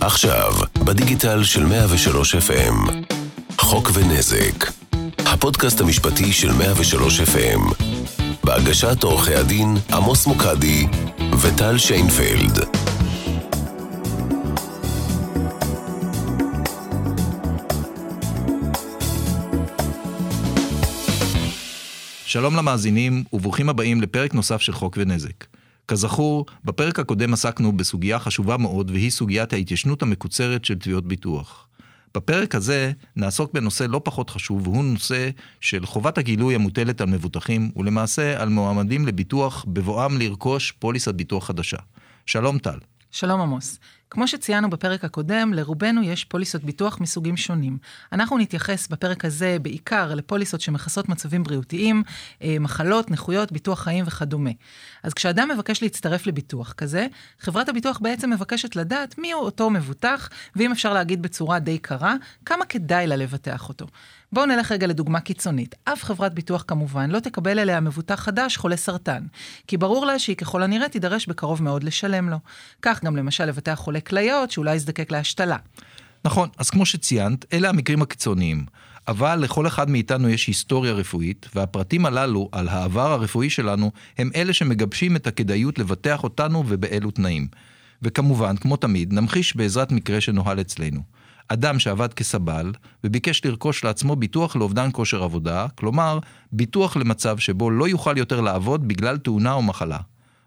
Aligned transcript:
עכשיו, 0.00 0.52
בדיגיטל 0.84 1.44
של 1.44 1.66
103 1.66 2.34
FM, 2.34 2.90
חוק 3.58 3.90
ונזק, 3.94 4.70
הפודקאסט 5.26 5.80
המשפטי 5.80 6.32
של 6.32 6.52
103 6.52 7.20
FM, 7.20 7.84
בהגשת 8.44 9.02
עורכי 9.02 9.34
הדין 9.34 9.76
עמוס 9.92 10.26
מוקדי 10.26 10.86
וטל 11.40 11.78
שיינפלד. 11.78 12.81
שלום 22.32 22.56
למאזינים 22.56 23.24
וברוכים 23.32 23.68
הבאים 23.68 24.00
לפרק 24.00 24.34
נוסף 24.34 24.60
של 24.60 24.72
חוק 24.72 24.98
ונזק. 25.00 25.46
כזכור, 25.88 26.46
בפרק 26.64 26.98
הקודם 26.98 27.32
עסקנו 27.32 27.76
בסוגיה 27.76 28.18
חשובה 28.18 28.56
מאוד 28.56 28.90
והיא 28.90 29.10
סוגיית 29.10 29.52
ההתיישנות 29.52 30.02
המקוצרת 30.02 30.64
של 30.64 30.74
תביעות 30.74 31.06
ביטוח. 31.06 31.68
בפרק 32.14 32.54
הזה 32.54 32.92
נעסוק 33.16 33.52
בנושא 33.54 33.84
לא 33.84 34.00
פחות 34.04 34.30
חשוב 34.30 34.68
והוא 34.68 34.84
נושא 34.84 35.30
של 35.60 35.86
חובת 35.86 36.18
הגילוי 36.18 36.54
המוטלת 36.54 37.00
על 37.00 37.08
מבוטחים 37.08 37.70
ולמעשה 37.76 38.42
על 38.42 38.48
מועמדים 38.48 39.06
לביטוח 39.06 39.64
בבואם 39.68 40.18
לרכוש 40.18 40.72
פוליסת 40.72 41.14
ביטוח 41.14 41.46
חדשה. 41.46 41.78
שלום 42.26 42.58
טל. 42.58 42.78
שלום 43.10 43.40
עמוס. 43.40 43.78
כמו 44.12 44.28
שציינו 44.28 44.70
בפרק 44.70 45.04
הקודם, 45.04 45.52
לרובנו 45.54 46.02
יש 46.02 46.24
פוליסות 46.24 46.64
ביטוח 46.64 47.00
מסוגים 47.00 47.36
שונים. 47.36 47.78
אנחנו 48.12 48.38
נתייחס 48.38 48.88
בפרק 48.88 49.24
הזה 49.24 49.56
בעיקר 49.62 50.14
לפוליסות 50.14 50.60
שמכסות 50.60 51.08
מצבים 51.08 51.42
בריאותיים, 51.42 52.02
אה, 52.42 52.56
מחלות, 52.60 53.10
נכויות, 53.10 53.52
ביטוח 53.52 53.82
חיים 53.82 54.04
וכדומה. 54.06 54.50
אז 55.02 55.14
כשאדם 55.14 55.50
מבקש 55.54 55.82
להצטרף 55.82 56.26
לביטוח 56.26 56.72
כזה, 56.72 57.06
חברת 57.40 57.68
הביטוח 57.68 57.98
בעצם 57.98 58.30
מבקשת 58.30 58.76
לדעת 58.76 59.18
מיהו 59.18 59.40
אותו 59.40 59.70
מבוטח, 59.70 60.28
ואם 60.56 60.72
אפשר 60.72 60.92
להגיד 60.92 61.22
בצורה 61.22 61.58
די 61.58 61.78
קרה, 61.78 62.14
כמה 62.46 62.64
כדאי 62.64 63.06
לה 63.06 63.16
לבטח 63.16 63.68
אותו. 63.68 63.86
בואו 64.32 64.46
נלך 64.46 64.72
רגע 64.72 64.86
לדוגמה 64.86 65.20
קיצונית. 65.20 65.74
אף 65.84 66.04
חברת 66.04 66.34
ביטוח 66.34 66.64
כמובן 66.68 67.10
לא 67.10 67.20
תקבל 67.20 67.58
אליה 67.58 67.80
מבוטח 67.80 68.14
חדש 68.20 68.56
חולה 68.56 68.76
סרטן, 68.76 69.22
כי 69.66 69.76
ברור 69.76 70.06
לה 70.06 70.18
שהיא 70.18 70.36
ככל 70.36 70.62
הנראה 70.62 70.88
תידרש 70.88 71.26
בקרוב 71.26 71.62
מאוד 71.62 71.84
לשלם 71.84 72.28
לו. 72.28 72.36
כך 72.82 73.04
גם 73.04 73.16
למשל 73.16 73.44
לבטח 73.44 73.74
חולה 73.74 74.00
כליות 74.06 74.50
שאולי 74.50 74.74
יזדקק 74.74 75.12
להשתלה. 75.12 75.56
נכון, 76.24 76.48
אז 76.58 76.70
כמו 76.70 76.86
שציינת, 76.86 77.54
אלה 77.54 77.68
המקרים 77.68 78.02
הקיצוניים. 78.02 78.66
אבל 79.08 79.36
לכל 79.36 79.66
אחד 79.66 79.90
מאיתנו 79.90 80.28
יש 80.28 80.46
היסטוריה 80.46 80.92
רפואית, 80.92 81.48
והפרטים 81.54 82.06
הללו 82.06 82.48
על 82.52 82.68
העבר 82.68 83.12
הרפואי 83.12 83.50
שלנו 83.50 83.92
הם 84.18 84.30
אלה 84.34 84.52
שמגבשים 84.52 85.16
את 85.16 85.26
הכדאיות 85.26 85.78
לבטח 85.78 86.22
אותנו 86.22 86.64
ובאילו 86.68 87.10
תנאים. 87.10 87.48
וכמובן, 88.02 88.56
כמו 88.56 88.76
תמיד, 88.76 89.12
נמחיש 89.12 89.56
בעזרת 89.56 89.92
מקרה 89.92 90.20
שנוהל 90.20 90.60
אצלנו. 90.60 91.00
אדם 91.48 91.78
שעבד 91.78 92.12
כסבל 92.12 92.72
וביקש 93.04 93.44
לרכוש 93.44 93.84
לעצמו 93.84 94.16
ביטוח 94.16 94.56
לאובדן 94.56 94.88
כושר 94.92 95.22
עבודה, 95.22 95.66
כלומר, 95.74 96.18
ביטוח 96.52 96.96
למצב 96.96 97.38
שבו 97.38 97.70
לא 97.70 97.88
יוכל 97.88 98.18
יותר 98.18 98.40
לעבוד 98.40 98.88
בגלל 98.88 99.18
תאונה 99.18 99.52
או 99.52 99.62
מחלה. 99.62 99.98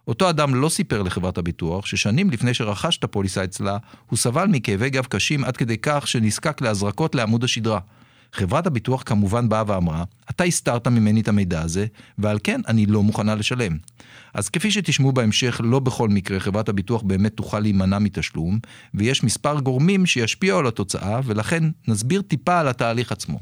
אותו 0.08 0.30
אדם 0.30 0.56
לא 0.56 0.70
סיפר 0.70 1.02
לחברת 1.02 1.38
הביטוח 1.38 1.86
ששנים 1.86 2.30
לפני 2.30 2.54
שרכש 2.54 2.98
את 2.98 3.04
הפוליסה 3.04 3.44
אצלה, 3.44 3.78
הוא 4.10 4.18
סבל 4.18 4.46
מכאבי 4.48 4.90
גב 4.90 5.06
קשים 5.06 5.44
עד 5.44 5.58
כדי 5.58 5.78
כך 5.82 6.08
שנזקק 6.08 6.62
להזרקות 6.62 7.16
לעמוד 7.16 7.44
השדרה. 7.44 7.80
חברת 8.34 8.68
הביטוח 8.68 9.04
כמובן 9.06 9.50
באה 9.50 9.64
ואמרה, 9.68 10.04
אתה 10.30 10.44
הסתרת 10.44 10.88
ממני 10.88 11.22
את 11.22 11.28
המידע 11.28 11.62
הזה, 11.62 11.86
ועל 12.18 12.40
כן 12.44 12.62
אני 12.68 12.86
לא 12.86 13.04
מוכנה 13.04 13.36
לשלם. 13.36 13.78
אז 14.34 14.50
כפי 14.50 14.72
שתשמעו 14.72 15.12
בהמשך, 15.12 15.62
לא 15.64 15.80
בכל 15.80 16.10
מקרה 16.10 16.40
חברת 16.40 16.70
הביטוח 16.70 17.02
באמת 17.02 17.34
תוכל 17.34 17.60
להימנע 17.60 18.00
מתשלום, 18.00 18.60
ויש 18.94 19.24
מספר 19.24 19.60
גורמים 19.60 20.06
שישפיעו 20.06 20.60
על 20.60 20.68
התוצאה, 20.68 21.20
ולכן 21.26 21.64
נסביר 21.88 22.22
טיפה 22.22 22.60
על 22.60 22.68
התהליך 22.68 23.12
עצמו. 23.12 23.40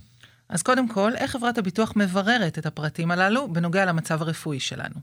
אז 0.49 0.61
קודם 0.61 0.87
כל, 0.87 1.11
איך 1.15 1.31
חברת 1.31 1.57
הביטוח 1.57 1.93
מבררת 1.95 2.57
את 2.57 2.65
הפרטים 2.65 3.11
הללו 3.11 3.53
בנוגע 3.53 3.85
למצב 3.85 4.21
הרפואי 4.21 4.59
שלנו? 4.59 4.95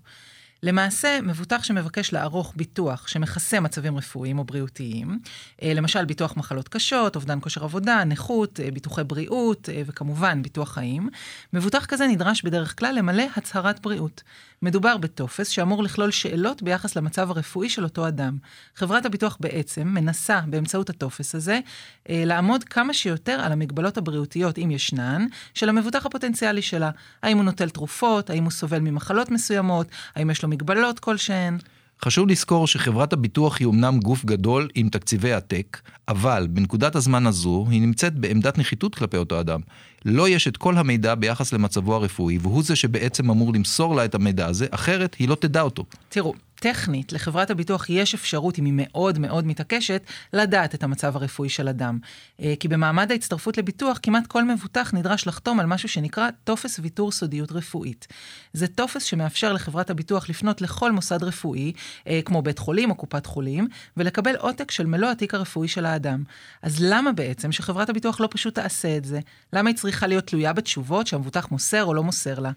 למעשה, 0.63 1.19
מבוטח 1.23 1.63
שמבקש 1.63 2.13
לערוך 2.13 2.53
ביטוח 2.57 3.09
שמכסה 3.09 3.61
מצבים 3.61 3.97
רפואיים 3.97 4.39
או 4.39 4.45
בריאותיים, 4.45 5.19
אה, 5.63 5.75
למשל 5.75 6.05
ביטוח 6.05 6.37
מחלות 6.37 6.69
קשות, 6.69 7.17
אובדן 7.17 7.39
כושר 7.41 7.65
עבודה, 7.65 8.05
נכות, 8.05 8.61
אה, 8.61 8.71
ביטוחי 8.71 9.05
בריאות 9.05 9.69
אה, 9.69 9.83
וכמובן 9.87 10.43
ביטוח 10.43 10.73
חיים, 10.73 11.09
מבוטח 11.53 11.87
כזה 11.87 12.07
נדרש 12.07 12.43
בדרך 12.43 12.79
כלל 12.79 12.95
למלא 12.99 13.25
הצהרת 13.37 13.81
בריאות. 13.81 14.23
מדובר 14.63 14.97
בטופס 14.97 15.49
שאמור 15.49 15.83
לכלול 15.83 16.11
שאלות 16.11 16.63
ביחס 16.63 16.97
למצב 16.97 17.31
הרפואי 17.31 17.69
של 17.69 17.85
אותו 17.85 18.09
אדם. 18.09 18.37
חברת 18.75 19.07
הביטוח 19.07 19.37
בעצם 19.41 19.89
מנסה 19.89 20.41
באמצעות 20.47 20.91
הטופס 20.91 21.35
הזה 21.35 21.61
לעמוד 22.09 22.65
כמה 22.65 22.95
שיותר 22.95 23.41
על 23.41 23.53
המגבלות 23.53 23.99
הבריאותיות, 23.99 24.59
אם 24.59 24.71
ישנן, 24.71 25.27
של 25.55 25.69
המבוטח 25.69 26.07
הפוטנציאלי 26.07 26.63
שלה. 26.63 26.91
האם 27.23 27.37
הוא 27.37 27.45
נוטל 27.45 27.69
תרופות, 27.69 28.31
האם 28.31 28.45
הוא 28.45 28.51
סובל 28.51 28.79
ממחלות 28.79 29.31
מסוימות, 29.31 29.87
האם 30.15 30.31
יש 30.31 30.43
לו 30.43 30.49
מגבלות 30.49 30.99
כלשהן. 30.99 31.59
חשוב 32.05 32.29
לזכור 32.29 32.67
שחברת 32.67 33.13
הביטוח 33.13 33.59
היא 33.61 33.69
אמנם 33.69 34.01
גוף 34.01 34.25
גדול 34.25 34.69
עם 34.75 34.89
תקציבי 34.89 35.33
עתק, 35.33 35.81
אבל 36.09 36.47
בנקודת 36.51 36.97
הזמן 36.97 37.27
הזו 37.27 37.67
היא 37.71 37.83
נמצאת 37.83 38.15
בעמדת 38.15 38.59
נחיתות 38.59 38.95
כלפי 38.95 39.17
אותו 39.17 39.41
אדם. 39.41 39.61
לא 40.05 40.29
יש 40.29 40.49
את 40.49 40.57
כל 40.57 40.77
המידע 40.77 41.15
ביחס 41.15 41.53
למצבו 41.53 41.95
הרפואי, 41.95 42.39
והוא 42.39 42.63
זה 42.63 42.77
שבעצם 42.77 43.31
אמור 43.31 43.53
למסור 43.53 43.97
לה 43.97 44.05
את 44.05 44.15
המידע 44.15 44.47
הזה, 44.47 44.67
אחרת 44.71 45.15
היא 45.15 45.29
לא 45.29 45.35
תדע 45.35 45.61
אותו. 45.61 45.85
תראו, 46.09 46.35
טכנית, 46.61 47.13
לחברת 47.13 47.51
הביטוח 47.51 47.91
יש 47.91 48.15
אפשרות, 48.15 48.59
אם 48.59 48.65
היא 48.65 48.75
מאוד 48.77 49.19
מאוד 49.19 49.47
מתעקשת, 49.47 50.03
לדעת 50.33 50.75
את 50.75 50.83
המצב 50.83 51.17
הרפואי 51.17 51.49
של 51.49 51.69
אדם. 51.69 51.99
אה, 52.41 52.55
כי 52.61 52.69
במעמד 52.69 53.13
ההצטרפות 53.13 53.59
לביטוח, 53.59 53.99
כמעט 54.03 54.27
כל 54.27 54.45
מבוטח 54.45 54.91
נדרש 54.95 55.27
לחתום 55.27 55.61
על 55.61 55.67
משהו 55.67 55.89
שנקרא 55.89 56.29
טופס 56.45 56.81
ויתור 56.83 57.13
סודיות 57.13 57.53
רפואית. 57.53 58.07
זה 58.53 58.67
טופס 58.67 59.03
שמאפשר 59.03 59.53
לחברת 59.53 59.91
הביטוח 59.91 60.29
לפנות 60.29 60.61
לכל 60.61 60.93
מוסד 60.93 61.23
רפואי, 61.23 61.73
אה, 62.07 62.21
כמו 62.25 62.43
בית 62.43 62.59
חולים 62.59 62.91
או 62.91 62.95
קופת 62.95 63.27
חולים, 63.27 63.69
ולקבל 63.97 64.37
עותק 64.37 64.71
של 64.71 64.87
מלוא 64.87 65.11
התיק 65.11 65.35
הרפואי 65.35 65.69
של 65.69 65.87
האדם. 65.87 66.25
אז 66.63 66.77
למה 66.81 67.13
בעצם 67.13 67.53
שחברת 67.53 67.89
הביטוח 67.89 68.21
לא 68.21 68.29
פשוט 68.31 68.55
תעשה 68.55 68.97
את 68.97 69.05
זה? 69.05 69.21
למה 69.53 69.71
היא 69.71 69.77
צריכה 69.77 70.07
להיות 70.07 70.27
תלויה 70.27 70.53
בתשובות 70.53 71.07
שהמבוטח 71.07 71.51
מוסר 71.51 71.85
או 71.85 71.95
לא 71.95 72.03
מוסר 72.03 72.39
לה? 72.39 72.51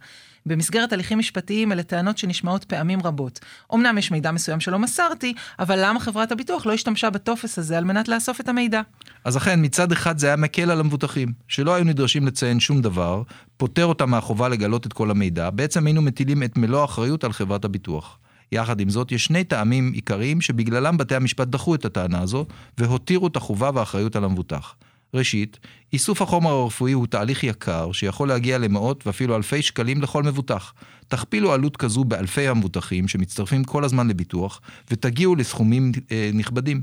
במסגרת 0.45 0.93
הליכים 0.93 1.19
משפטיים 1.19 1.71
אלה 1.71 1.83
טענות 1.83 2.17
שנשמעות 2.17 2.63
פעמים 2.63 3.01
רבות. 3.03 3.39
אמנם 3.73 3.97
יש 3.97 4.11
מידע 4.11 4.31
מסוים 4.31 4.59
שלא 4.59 4.79
מסרתי, 4.79 5.33
אבל 5.59 5.79
למה 5.85 5.99
חברת 5.99 6.31
הביטוח 6.31 6.65
לא 6.65 6.73
השתמשה 6.73 7.09
בטופס 7.09 7.59
הזה 7.59 7.77
על 7.77 7.83
מנת 7.83 8.07
לאסוף 8.07 8.41
את 8.41 8.49
המידע? 8.49 8.81
אז 9.25 9.37
אכן, 9.37 9.65
מצד 9.65 9.91
אחד 9.91 10.17
זה 10.17 10.27
היה 10.27 10.35
מקל 10.35 10.71
על 10.71 10.79
המבוטחים, 10.79 11.33
שלא 11.47 11.75
היו 11.75 11.83
נדרשים 11.83 12.27
לציין 12.27 12.59
שום 12.59 12.81
דבר, 12.81 13.23
פוטר 13.57 13.85
אותם 13.85 14.09
מהחובה 14.09 14.49
לגלות 14.49 14.87
את 14.87 14.93
כל 14.93 15.11
המידע, 15.11 15.49
בעצם 15.49 15.85
היינו 15.85 16.01
מטילים 16.01 16.43
את 16.43 16.57
מלוא 16.57 16.81
האחריות 16.81 17.23
על 17.23 17.33
חברת 17.33 17.65
הביטוח. 17.65 18.17
יחד 18.51 18.79
עם 18.79 18.89
זאת, 18.89 19.11
יש 19.11 19.25
שני 19.25 19.43
טעמים 19.43 19.91
עיקריים 19.93 20.41
שבגללם 20.41 20.97
בתי 20.97 21.15
המשפט 21.15 21.47
דחו 21.47 21.75
את 21.75 21.85
הטענה 21.85 22.21
הזו, 22.21 22.45
והותירו 22.77 23.27
את 23.27 23.35
החובה 23.35 23.69
והאחריות 23.73 24.15
על 24.15 24.23
המבוטח. 24.23 24.75
ראשית, 25.13 25.59
איסוף 25.93 26.21
החומר 26.21 26.51
הרפואי 26.51 26.91
הוא 26.91 27.07
תהליך 27.07 27.43
יקר 27.43 27.91
שיכול 27.91 28.27
להגיע 28.27 28.57
למאות 28.57 29.07
ואפילו 29.07 29.35
אלפי 29.35 29.61
שקלים 29.61 30.01
לכל 30.01 30.23
מבוטח. 30.23 30.73
תכפילו 31.07 31.53
עלות 31.53 31.77
כזו 31.77 32.03
באלפי 32.03 32.47
המבוטחים 32.47 33.07
שמצטרפים 33.07 33.63
כל 33.63 33.83
הזמן 33.83 34.07
לביטוח 34.07 34.61
ותגיעו 34.91 35.35
לסכומים 35.35 35.91
אה, 36.11 36.29
נכבדים. 36.33 36.81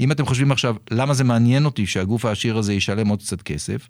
אם 0.00 0.12
אתם 0.12 0.26
חושבים 0.26 0.52
עכשיו 0.52 0.76
למה 0.90 1.14
זה 1.14 1.24
מעניין 1.24 1.64
אותי 1.64 1.86
שהגוף 1.86 2.24
העשיר 2.24 2.58
הזה 2.58 2.72
ישלם 2.74 3.08
עוד 3.08 3.22
קצת 3.22 3.42
כסף, 3.42 3.88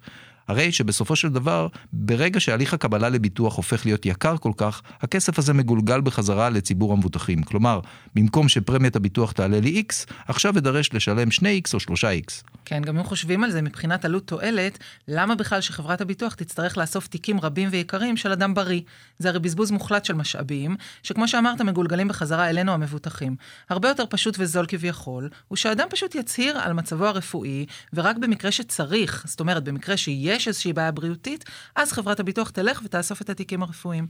הרי 0.48 0.72
שבסופו 0.72 1.16
של 1.16 1.28
דבר, 1.28 1.68
ברגע 1.92 2.40
שהליך 2.40 2.74
הקבלה 2.74 3.08
לביטוח 3.08 3.56
הופך 3.56 3.86
להיות 3.86 4.06
יקר 4.06 4.36
כל 4.36 4.52
כך, 4.56 4.82
הכסף 5.00 5.38
הזה 5.38 5.52
מגולגל 5.52 6.00
בחזרה 6.00 6.50
לציבור 6.50 6.92
המבוטחים. 6.92 7.42
כלומר, 7.42 7.80
במקום 8.14 8.48
שפרמיית 8.48 8.96
הביטוח 8.96 9.32
תעלה 9.32 9.60
לי 9.60 9.82
X, 9.88 10.12
עכשיו 10.28 10.58
אדרש 10.58 10.90
לשלם 10.92 11.28
2X 11.28 11.74
או 11.74 11.94
3X. 11.94 12.42
כן, 12.64 12.82
גם 12.82 12.98
אם 12.98 13.04
חושבים 13.04 13.44
על 13.44 13.50
זה 13.50 13.62
מבחינת 13.62 14.04
עלות 14.04 14.26
תועלת, 14.26 14.78
למה 15.08 15.34
בכלל 15.34 15.60
שחברת 15.60 16.00
הביטוח 16.00 16.34
תצטרך 16.34 16.78
לאסוף 16.78 17.06
תיקים 17.06 17.40
רבים 17.40 17.68
ויקרים 17.72 18.16
של 18.16 18.32
אדם 18.32 18.54
בריא? 18.54 18.80
זה 19.18 19.28
הרי 19.28 19.38
בזבוז 19.38 19.70
מוחלט 19.70 20.04
של 20.04 20.14
משאבים, 20.14 20.76
שכמו 21.02 21.28
שאמרת, 21.28 21.60
מגולגלים 21.60 22.08
בחזרה 22.08 22.50
אלינו 22.50 22.72
המבוטחים. 22.72 23.36
הרבה 23.70 23.88
יותר 23.88 24.04
פשוט 24.10 24.36
וזול 24.38 24.66
כביכול, 24.68 25.28
הוא 25.48 25.56
שאדם 25.56 25.86
פשוט 25.90 26.14
יצהיר 26.14 26.58
על 26.58 26.72
מצבו 26.72 27.06
הרפואי, 27.06 27.66
ורק 27.94 28.16
במקרה 28.16 28.52
שצריך, 28.52 29.24
זאת 29.26 29.40
אומרת, 29.40 29.64
במקרה 29.64 29.96
שיש 30.38 30.48
איזושהי 30.48 30.72
בעיה 30.72 30.92
בריאותית, 30.92 31.44
אז 31.76 31.92
חברת 31.92 32.20
הביטוח 32.20 32.50
תלך 32.50 32.80
ותאסוף 32.84 33.22
את 33.22 33.30
התיקים 33.30 33.62
הרפואיים. 33.62 34.06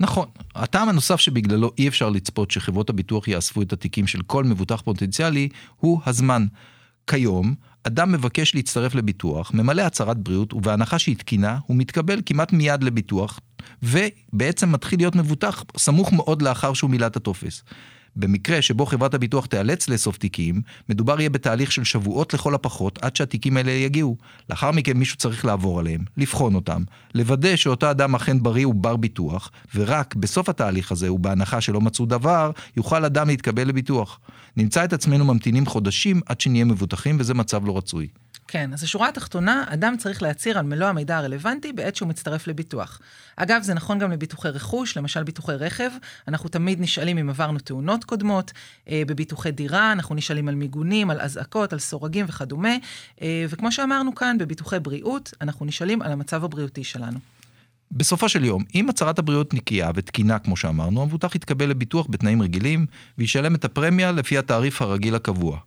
נכון. 0.00 0.28
הטעם 0.54 0.88
הנוסף 0.88 1.16
שבגללו 1.16 1.72
אי 1.78 1.88
אפשר 1.88 2.08
לצפות 2.08 2.50
שחברות 2.50 2.90
הביטוח 2.90 3.28
יאספו 3.28 3.62
את 3.62 3.72
התיקים 3.72 4.06
של 4.06 4.22
כל 4.22 4.44
מבוטח 4.44 4.80
פוטנציאלי, 4.80 5.48
הוא 5.76 6.00
הזמן. 6.06 6.46
כיום, 7.06 7.54
אדם 7.84 8.12
מבקש 8.12 8.54
להצטרף 8.54 8.94
לביטוח, 8.94 9.50
ממלא 9.54 9.82
הצהרת 9.82 10.18
בריאות, 10.18 10.52
ובהנחה 10.52 10.98
שהיא 10.98 11.16
תקינה, 11.16 11.58
הוא 11.66 11.76
מתקבל 11.76 12.20
כמעט 12.26 12.52
מיד 12.52 12.84
לביטוח, 12.84 13.40
ובעצם 13.82 14.72
מתחיל 14.72 14.98
להיות 14.98 15.16
מבוטח 15.16 15.64
סמוך 15.76 16.12
מאוד 16.12 16.42
לאחר 16.42 16.74
שהוא 16.74 16.90
מילא 16.90 17.06
את 17.06 17.16
הטופס. 17.16 17.62
במקרה 18.16 18.62
שבו 18.62 18.86
חברת 18.86 19.14
הביטוח 19.14 19.46
תיאלץ 19.46 19.88
לאסוף 19.88 20.18
תיקים, 20.18 20.62
מדובר 20.88 21.20
יהיה 21.20 21.30
בתהליך 21.30 21.72
של 21.72 21.84
שבועות 21.84 22.34
לכל 22.34 22.54
הפחות 22.54 22.98
עד 23.02 23.16
שהתיקים 23.16 23.56
האלה 23.56 23.70
יגיעו. 23.70 24.16
לאחר 24.50 24.70
מכן 24.70 24.96
מישהו 24.96 25.16
צריך 25.16 25.44
לעבור 25.44 25.80
עליהם, 25.80 26.04
לבחון 26.16 26.54
אותם, 26.54 26.82
לוודא 27.14 27.56
שאותו 27.56 27.90
אדם 27.90 28.14
אכן 28.14 28.42
בריא 28.42 28.66
ובר 28.66 28.96
ביטוח, 28.96 29.50
ורק 29.74 30.14
בסוף 30.14 30.48
התהליך 30.48 30.92
הזה, 30.92 31.12
ובהנחה 31.12 31.60
שלא 31.60 31.80
מצאו 31.80 32.06
דבר, 32.06 32.50
יוכל 32.76 33.04
אדם 33.04 33.28
להתקבל 33.28 33.68
לביטוח. 33.68 34.20
נמצא 34.56 34.84
את 34.84 34.92
עצמנו 34.92 35.24
ממתינים 35.24 35.66
חודשים 35.66 36.20
עד 36.26 36.40
שנהיה 36.40 36.64
מבוטחים, 36.64 37.16
וזה 37.20 37.34
מצב 37.34 37.66
לא 37.66 37.76
רצוי. 37.76 38.08
כן, 38.48 38.72
אז 38.72 38.82
השורה 38.82 39.08
התחתונה, 39.08 39.64
אדם 39.68 39.96
צריך 39.98 40.22
להצהיר 40.22 40.58
על 40.58 40.64
מלוא 40.64 40.86
המידע 40.86 41.16
הרלוונטי 41.16 41.72
בעת 41.72 41.96
שהוא 41.96 42.08
מצטרף 42.08 42.46
לביטוח. 42.46 43.00
אגב, 43.36 43.62
זה 43.62 43.74
נכון 43.74 43.98
גם 43.98 44.10
לביטוחי 44.10 44.48
רכוש, 44.48 44.96
למשל 44.96 45.22
ביטוחי 45.22 45.52
רכב, 45.52 45.90
אנחנו 46.28 46.48
תמיד 46.48 46.80
נשאלים 46.80 47.18
אם 47.18 47.30
עברנו 47.30 47.58
תאונות 47.58 48.04
קודמות, 48.04 48.52
אה, 48.88 49.02
בביטוחי 49.06 49.50
דירה, 49.50 49.92
אנחנו 49.92 50.14
נשאלים 50.14 50.48
על 50.48 50.54
מיגונים, 50.54 51.10
על 51.10 51.20
אזעקות, 51.20 51.72
על 51.72 51.78
סורגים 51.78 52.26
וכדומה, 52.28 52.76
אה, 53.22 53.44
וכמו 53.48 53.72
שאמרנו 53.72 54.14
כאן, 54.14 54.38
בביטוחי 54.38 54.78
בריאות, 54.78 55.34
אנחנו 55.40 55.66
נשאלים 55.66 56.02
על 56.02 56.12
המצב 56.12 56.44
הבריאותי 56.44 56.84
שלנו. 56.84 57.18
בסופו 57.92 58.28
של 58.28 58.44
יום, 58.44 58.64
אם 58.74 58.88
הצהרת 58.88 59.18
הבריאות 59.18 59.54
נקייה 59.54 59.90
ותקינה 59.94 60.38
כמו 60.38 60.56
שאמרנו, 60.56 61.02
המבוטח 61.02 61.34
יתקבל 61.34 61.68
לביטוח 61.68 62.06
בתנאים 62.10 62.42
רגילים 62.42 62.86
וישלם 63.18 63.54
את 63.54 63.64
הפרמיה 63.64 64.12
לפי 64.12 64.38
התעריף 64.38 64.82
הרגיל 64.82 65.14
הקבוע. 65.14 65.58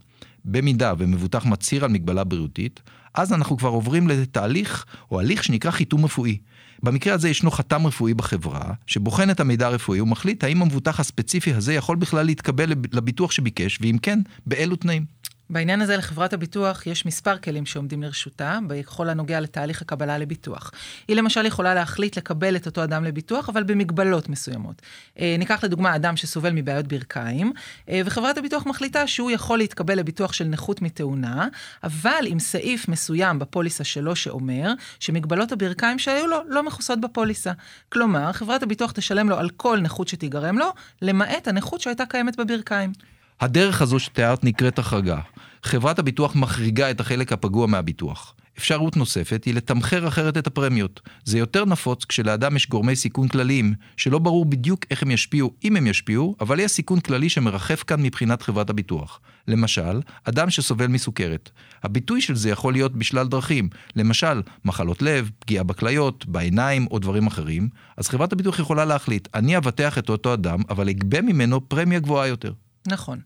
במידה 0.45 0.93
ומבוטח 0.97 1.45
מצהיר 1.45 1.85
על 1.85 1.91
מגבלה 1.91 2.23
בריאותית, 2.23 2.81
אז 3.13 3.33
אנחנו 3.33 3.57
כבר 3.57 3.69
עוברים 3.69 4.07
לתהליך 4.07 4.85
או 5.11 5.19
הליך 5.19 5.43
שנקרא 5.43 5.71
חיתום 5.71 6.05
רפואי. 6.05 6.37
במקרה 6.83 7.13
הזה 7.13 7.29
ישנו 7.29 7.51
חתם 7.51 7.87
רפואי 7.87 8.13
בחברה, 8.13 8.73
שבוחן 8.87 9.29
את 9.29 9.39
המידע 9.39 9.67
הרפואי 9.67 10.01
ומחליט 10.01 10.43
האם 10.43 10.61
המבוטח 10.61 10.99
הספציפי 10.99 11.53
הזה 11.53 11.73
יכול 11.73 11.95
בכלל 11.95 12.25
להתקבל 12.25 12.69
לביטוח 12.93 13.31
שביקש, 13.31 13.79
ואם 13.81 13.97
כן, 14.01 14.19
באילו 14.45 14.75
תנאים. 14.75 15.05
בעניין 15.49 15.81
הזה 15.81 15.97
לחברת 15.97 16.33
הביטוח 16.33 16.87
יש 16.87 17.05
מספר 17.05 17.37
כלים 17.37 17.65
שעומדים 17.65 18.03
לרשותה, 18.03 18.59
בכל 18.67 19.09
הנוגע 19.09 19.39
לתהליך 19.39 19.81
הקבלה 19.81 20.17
לביטוח. 20.17 20.71
היא 21.07 21.15
למשל 21.15 21.45
יכולה 21.45 21.73
להחליט 21.73 22.17
לקבל 22.17 22.55
את 22.55 22.65
אותו 22.65 22.83
אדם 22.83 23.03
לביטוח, 23.03 23.49
אבל 23.49 23.63
במגבלות 23.63 24.29
מסוימות. 24.29 24.81
אה, 25.19 25.35
ניקח 25.39 25.63
לדוגמה 25.63 25.95
אדם 25.95 26.17
שסובל 26.17 26.51
מבעיות 26.53 26.87
ברכיים, 26.87 27.51
אה, 27.89 28.01
וחברת 28.05 28.37
הביטוח 28.37 28.65
מחליטה 28.65 29.07
שהוא 29.07 29.31
יכול 29.31 29.57
להתקבל 29.57 29.99
לביטוח 29.99 30.33
של 30.33 30.45
נכות 30.45 30.81
מתאונה, 30.81 31.47
אבל 31.83 32.23
עם 32.27 32.39
סעיף 32.39 32.87
מסוים 32.87 33.39
בפוליסה 33.39 33.83
שלו 33.83 34.15
שאומר 34.15 34.73
שמגבלות 34.99 35.51
הברכיים 35.51 35.99
שהיו 35.99 36.27
לו 36.27 36.37
לא 36.47 36.63
מכוסות 36.63 37.01
בפוליסה. 37.01 37.51
כלומר, 37.89 38.31
חברת 38.31 38.63
הביטוח 38.63 38.91
תשלם 38.91 39.29
לו 39.29 39.37
על 39.37 39.49
כל 39.49 39.79
נכות 39.79 40.07
שתיגרם 40.07 40.57
לו, 40.57 40.67
למעט 41.01 41.47
הנכות 41.47 41.81
שהייתה 41.81 42.05
קיימת 42.05 42.35
בברכיים. 42.39 42.91
הדרך 43.41 43.81
הזו 43.81 43.99
שתיארת 43.99 44.43
נקראת 44.43 44.79
החרגה. 44.79 45.19
חברת 45.63 45.99
הביטוח 45.99 46.35
מחריגה 46.35 46.91
את 46.91 46.99
החלק 46.99 47.33
הפגוע 47.33 47.67
מהביטוח. 47.67 48.35
אפשרות 48.57 48.97
נוספת 48.97 49.43
היא 49.43 49.53
לתמחר 49.53 50.07
אחרת 50.07 50.37
את 50.37 50.47
הפרמיות. 50.47 51.01
זה 51.23 51.37
יותר 51.37 51.65
נפוץ 51.65 52.05
כשלאדם 52.05 52.55
יש 52.55 52.69
גורמי 52.69 52.95
סיכון 52.95 53.27
כלליים, 53.27 53.73
שלא 53.97 54.19
ברור 54.19 54.45
בדיוק 54.45 54.85
איך 54.91 55.03
הם 55.03 55.11
ישפיעו, 55.11 55.53
אם 55.63 55.75
הם 55.75 55.87
ישפיעו, 55.87 56.35
אבל 56.41 56.59
יש 56.59 56.71
סיכון 56.71 56.99
כללי 56.99 57.29
שמרחף 57.29 57.83
כאן 57.83 58.01
מבחינת 58.03 58.41
חברת 58.41 58.69
הביטוח. 58.69 59.19
למשל, 59.47 60.01
אדם 60.23 60.49
שסובל 60.49 60.87
מסוכרת. 60.87 61.49
הביטוי 61.83 62.21
של 62.21 62.35
זה 62.35 62.49
יכול 62.49 62.73
להיות 62.73 62.95
בשלל 62.95 63.27
דרכים, 63.27 63.69
למשל, 63.95 64.41
מחלות 64.65 65.01
לב, 65.01 65.29
פגיעה 65.39 65.63
בכליות, 65.63 66.25
בעיניים 66.25 66.87
או 66.91 66.99
דברים 66.99 67.27
אחרים, 67.27 67.69
אז 67.97 68.09
חברת 68.09 68.33
הביטוח 68.33 68.59
יכולה 68.59 68.85
להחליט, 68.85 69.27
אני 69.33 69.57
אבטח 69.57 69.97
את 69.97 70.09
אותו 70.09 70.33
אדם, 70.33 70.59
אבל 70.69 70.89
אגבה 70.89 71.21
ממנו 71.21 71.69
פרמיה 71.69 71.99
גבוהה 71.99 72.27
יותר. 72.27 72.53
נכון. 72.87 73.19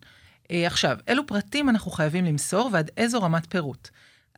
אה, 0.50 0.66
עכשיו, 0.66 0.98
אילו 1.08 1.26
פרטים 1.26 1.68
אנחנו 1.68 1.90
חייבים 1.90 2.24
למסור 2.24 2.70
ועד 2.72 2.90
איזו 2.96 3.22
רמת 3.22 3.46
פירוט? 3.50 3.88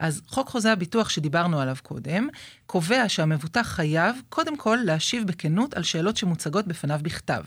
אז 0.00 0.22
חוק 0.26 0.48
חוזה 0.48 0.72
הביטוח 0.72 1.08
שדיברנו 1.08 1.60
עליו 1.60 1.76
קודם, 1.82 2.28
קובע 2.66 3.08
שהמבוטח 3.08 3.66
חייב 3.66 4.16
קודם 4.28 4.56
כל 4.56 4.78
להשיב 4.84 5.26
בכנות 5.26 5.74
על 5.74 5.82
שאלות 5.82 6.16
שמוצגות 6.16 6.66
בפניו 6.66 7.00
בכתב. 7.02 7.42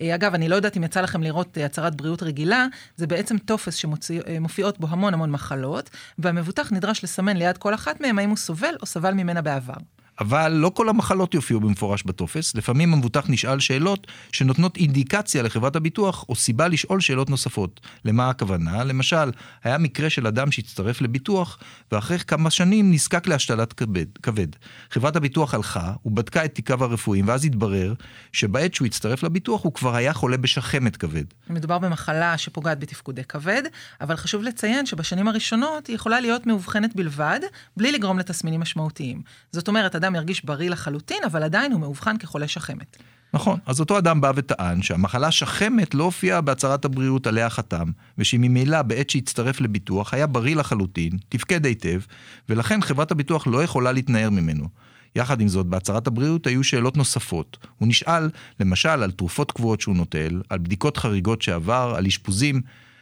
אה, 0.00 0.14
אגב, 0.14 0.34
אני 0.34 0.48
לא 0.48 0.56
יודעת 0.56 0.76
אם 0.76 0.84
יצא 0.84 1.00
לכם 1.00 1.22
לראות 1.22 1.58
אה, 1.58 1.64
הצהרת 1.64 1.94
בריאות 1.94 2.22
רגילה, 2.22 2.66
זה 2.96 3.06
בעצם 3.06 3.38
טופס 3.38 3.74
שמופיעות 3.74 4.80
בו 4.80 4.86
המון 4.90 5.14
המון 5.14 5.30
מחלות, 5.30 5.90
והמבוטח 6.18 6.72
נדרש 6.72 7.04
לסמן 7.04 7.36
ליד 7.36 7.58
כל 7.58 7.74
אחת 7.74 8.00
מהן 8.00 8.18
האם 8.18 8.28
הוא 8.28 8.36
סובל 8.36 8.74
או 8.82 8.86
סבל 8.86 9.14
ממנה 9.14 9.42
בעבר. 9.42 9.74
אבל 10.20 10.52
לא 10.52 10.68
כל 10.74 10.88
המחלות 10.88 11.34
יופיעו 11.34 11.60
במפורש 11.60 12.02
בטופס, 12.02 12.54
לפעמים 12.54 12.92
המבוטח 12.92 13.24
נשאל 13.28 13.60
שאלות 13.60 14.06
שנותנות 14.32 14.76
אינדיקציה 14.76 15.42
לחברת 15.42 15.76
הביטוח 15.76 16.24
או 16.28 16.34
סיבה 16.34 16.68
לשאול 16.68 17.00
שאלות 17.00 17.30
נוספות. 17.30 17.80
למה 18.04 18.30
הכוונה? 18.30 18.84
למשל, 18.84 19.30
היה 19.64 19.78
מקרה 19.78 20.10
של 20.10 20.26
אדם 20.26 20.50
שהצטרף 20.52 21.00
לביטוח 21.00 21.58
ואחרי 21.92 22.18
כמה 22.18 22.50
שנים 22.50 22.92
נזקק 22.92 23.26
להשתלת 23.26 23.72
כבד. 23.72 24.06
כבד. 24.22 24.48
חברת 24.90 25.16
הביטוח 25.16 25.54
הלכה 25.54 25.92
ובדקה 26.04 26.44
את 26.44 26.54
תיקיו 26.54 26.84
הרפואיים 26.84 27.28
ואז 27.28 27.44
התברר 27.44 27.94
שבעת 28.32 28.74
שהוא 28.74 28.86
הצטרף 28.86 29.22
לביטוח 29.22 29.64
הוא 29.64 29.74
כבר 29.74 29.94
היה 29.94 30.12
חולה 30.12 30.36
בשחמת 30.36 30.96
כבד. 30.96 31.24
מדובר 31.50 31.78
במחלה 31.78 32.38
שפוגעת 32.38 32.78
בתפקודי 32.80 33.24
כבד, 33.24 33.62
אבל 34.00 34.16
חשוב 34.16 34.42
לציין 34.42 34.86
שבשנים 34.86 35.28
הראשונות 35.28 35.86
היא 35.86 35.96
יכולה 35.96 36.20
להיות 36.20 36.46
מאובחנת 36.46 36.96
בלבד, 36.96 37.40
בלי 37.76 37.92
לגרום 37.92 38.18
לתסמינים 38.18 38.60
משמעותיים. 38.60 39.22
זאת 39.52 39.68
אומרת, 39.68 39.94
אדם 40.04 40.14
ירגיש 40.14 40.44
בריא 40.44 40.70
לחלוטין, 40.70 41.18
אבל 41.26 41.42
עדיין 41.42 41.72
הוא 41.72 41.80
מאובחן 41.80 42.18
כחולה 42.18 42.48
שחמת. 42.48 42.96
נכון, 43.34 43.58
אז 43.66 43.80
אותו 43.80 43.98
אדם 43.98 44.20
בא 44.20 44.32
וטען 44.34 44.82
שהמחלה 44.82 45.30
שחמת 45.30 45.94
לא 45.94 46.04
הופיעה 46.04 46.40
בהצהרת 46.40 46.84
הבריאות 46.84 47.26
עליה 47.26 47.50
חתם, 47.50 47.90
ושממילא 48.18 48.82
בעת 48.82 49.10
שהצטרף 49.10 49.60
לביטוח 49.60 50.14
היה 50.14 50.26
בריא 50.26 50.56
לחלוטין, 50.56 51.10
תפקד 51.28 51.66
היטב, 51.66 52.00
ולכן 52.48 52.80
חברת 52.80 53.10
הביטוח 53.10 53.46
לא 53.46 53.62
יכולה 53.62 53.92
להתנער 53.92 54.30
ממנו. 54.30 54.68
יחד 55.16 55.40
עם 55.40 55.48
זאת, 55.48 55.66
בהצהרת 55.66 56.06
הבריאות 56.06 56.46
היו 56.46 56.64
שאלות 56.64 56.96
נוספות. 56.96 57.66
הוא 57.78 57.88
נשאל, 57.88 58.30
למשל, 58.60 58.88
על 58.88 59.10
תרופות 59.10 59.52
קבועות 59.52 59.80
שהוא 59.80 59.96
נוטל, 59.96 60.42
על 60.50 60.58
בדיקות 60.58 60.96
חריגות 60.96 61.42
שעבר, 61.42 61.94
על 61.96 62.06
אשפוזים, 62.06 62.60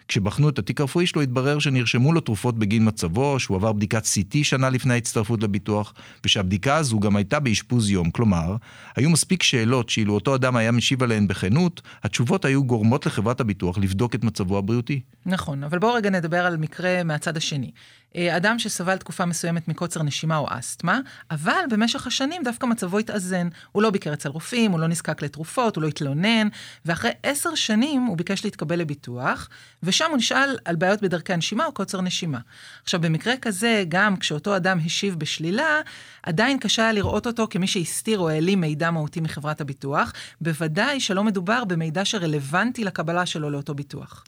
כשבחנו 0.08 0.48
את 0.48 0.58
התיק 0.58 0.80
הרפואי 0.80 1.06
שלו 1.06 1.22
התברר 1.22 1.58
שנרשמו 1.58 2.12
לו 2.12 2.20
תרופות 2.20 2.58
בגין 2.58 2.88
מצבו, 2.88 3.40
שהוא 3.40 3.56
עבר 3.56 3.72
בדיקת 3.72 4.04
CT 4.04 4.36
שנה 4.42 4.70
לפני 4.70 4.94
ההצטרפות 4.94 5.42
לביטוח, 5.42 5.94
ושהבדיקה 6.24 6.76
הזו 6.76 7.00
גם 7.00 7.16
הייתה 7.16 7.40
באשפוז 7.40 7.90
יום. 7.90 8.10
כלומר, 8.10 8.56
היו 8.96 9.10
מספיק 9.10 9.42
שאלות 9.42 9.88
שאילו 9.88 10.14
אותו 10.14 10.34
אדם 10.34 10.56
היה 10.56 10.72
משיב 10.72 11.02
עליהן 11.02 11.28
בכנות, 11.28 11.82
התשובות 12.02 12.44
היו 12.44 12.64
גורמות 12.64 13.06
לחברת 13.06 13.40
הביטוח 13.40 13.78
לבדוק 13.78 14.14
את 14.14 14.24
מצבו 14.24 14.58
הבריאותי. 14.58 15.00
נכון, 15.26 15.64
אבל 15.64 15.78
בואו 15.78 15.94
רגע 15.94 16.10
נדבר 16.10 16.46
על 16.46 16.56
מקרה 16.56 17.04
מהצד 17.04 17.36
השני. 17.36 17.70
אה, 18.16 18.36
אדם 18.36 18.58
שסבל 18.58 18.96
תקופה 18.96 19.24
מסוימת 19.24 19.68
מקוצר 19.68 20.02
נשימה 20.02 20.36
או 20.36 20.46
אסתמה, 20.50 21.00
אבל 21.30 21.64
במשך 21.70 22.06
השנים 22.06 22.42
דווקא 22.42 22.66
מצבו 22.66 22.98
התאזן. 22.98 23.48
הוא 23.72 23.82
לא 23.82 23.90
ביקר 23.90 24.12
אצל 24.12 24.28
רופאים, 24.28 24.72
הוא 24.72 24.80
לא 24.80 24.86
נזקק 24.86 25.22
לתרופות, 25.22 25.76
הוא 25.76 25.82
לא 25.82 25.88
התלונן, 25.88 26.48
ואחרי 26.84 27.10
עשר 27.22 27.54
שנים 27.54 28.02
הוא 28.02 28.16
ביקש 28.16 28.44
להתקבל 28.44 28.78
לביטוח, 28.78 29.48
ושם 29.82 30.06
הוא 30.10 30.16
נשאל 30.16 30.56
על 30.64 30.76
בעיות 30.76 31.02
בדרכי 31.02 31.32
הנשימה 31.32 31.66
או 31.66 31.72
קוצר 31.72 32.00
נשימה. 32.00 32.38
עכשיו, 32.82 33.00
במקרה 33.00 33.36
כזה, 33.36 33.84
גם 33.88 34.16
כשאותו 34.16 34.56
אדם 34.56 34.78
השיב 34.84 35.14
בשלילה, 35.18 35.80
עדיין 36.22 36.58
קשה 36.58 36.82
היה 36.82 36.92
לראות 36.92 37.26
אותו 37.26 37.46
כמי 37.50 37.66
שהסתיר 37.66 38.18
או 38.18 38.28
העלים 38.28 38.60
מידע 38.60 38.90
מהותי 38.90 39.20
מחברת 39.20 39.60
הביטוח, 39.60 40.12
בוודאי 40.40 41.00
שלא 41.00 41.24
מדובר 41.24 41.64
במידע 41.64 42.04
שרלוונטי 42.04 42.84
לקבלה 42.84 43.26
שלו 43.26 43.50
לאותו 43.50 43.74
ביטוח. 43.74 44.24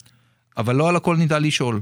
אבל 0.57 0.77
לא 0.77 0.89
על 0.89 0.97
הכל 0.97 1.17
ניתן 1.17 1.43
לשאול. 1.43 1.81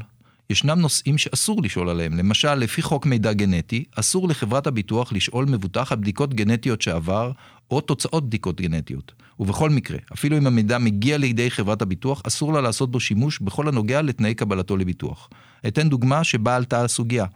ישנם 0.50 0.80
נושאים 0.80 1.18
שאסור 1.18 1.62
לשאול 1.62 1.88
עליהם. 1.88 2.14
למשל, 2.14 2.54
לפי 2.54 2.82
חוק 2.82 3.06
מידע 3.06 3.32
גנטי, 3.32 3.84
אסור 3.96 4.28
לחברת 4.28 4.66
הביטוח 4.66 5.12
לשאול 5.12 5.44
מבוטח 5.44 5.92
על 5.92 5.98
בדיקות 5.98 6.34
גנטיות 6.34 6.82
שעבר, 6.82 7.32
או 7.70 7.80
תוצאות 7.80 8.26
בדיקות 8.26 8.60
גנטיות. 8.60 9.12
ובכל 9.40 9.70
מקרה, 9.70 9.98
אפילו 10.12 10.38
אם 10.38 10.46
המידע 10.46 10.78
מגיע 10.78 11.18
לידי 11.18 11.50
חברת 11.50 11.82
הביטוח, 11.82 12.22
אסור 12.26 12.52
לה 12.52 12.60
לעשות 12.60 12.90
בו 12.90 13.00
שימוש 13.00 13.38
בכל 13.38 13.68
הנוגע 13.68 14.02
לתנאי 14.02 14.34
קבלתו 14.34 14.76
לביטוח. 14.76 15.28
אתן 15.66 15.88
דוגמה 15.88 16.24
שבה 16.24 16.56
עלתה 16.56 16.84
הסוגיה. 16.84 17.26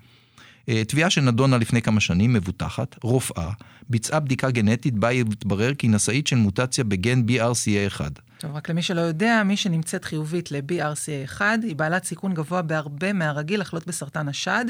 אה, 0.68 0.82
תביעה 0.84 1.10
שנדונה 1.10 1.58
לפני 1.58 1.82
כמה 1.82 2.00
שנים, 2.00 2.32
מבוטחת, 2.32 2.96
רופאה, 3.02 3.50
ביצעה 3.88 4.20
בדיקה 4.20 4.50
גנטית 4.50 4.94
בה 4.94 5.08
התברר 5.08 5.74
כי 5.74 5.88
נשאית 5.88 6.26
של 6.26 6.36
מוטציה 6.36 6.84
בגן 6.84 7.22
BRCA1. 7.28 8.00
טוב, 8.38 8.56
רק 8.56 8.70
למי 8.70 8.82
שלא 8.82 9.00
יודע, 9.00 9.42
מי 9.44 9.56
שנמצאת 9.56 10.04
חיובית 10.04 10.52
ל-BRCA1 10.52 11.40
היא 11.62 11.76
בעלת 11.76 12.04
סיכון 12.04 12.34
גבוה 12.34 12.62
בהרבה 12.62 13.12
מהרגיל 13.12 13.60
לחלות 13.60 13.86
בסרטן 13.86 14.28
השד. 14.28 14.64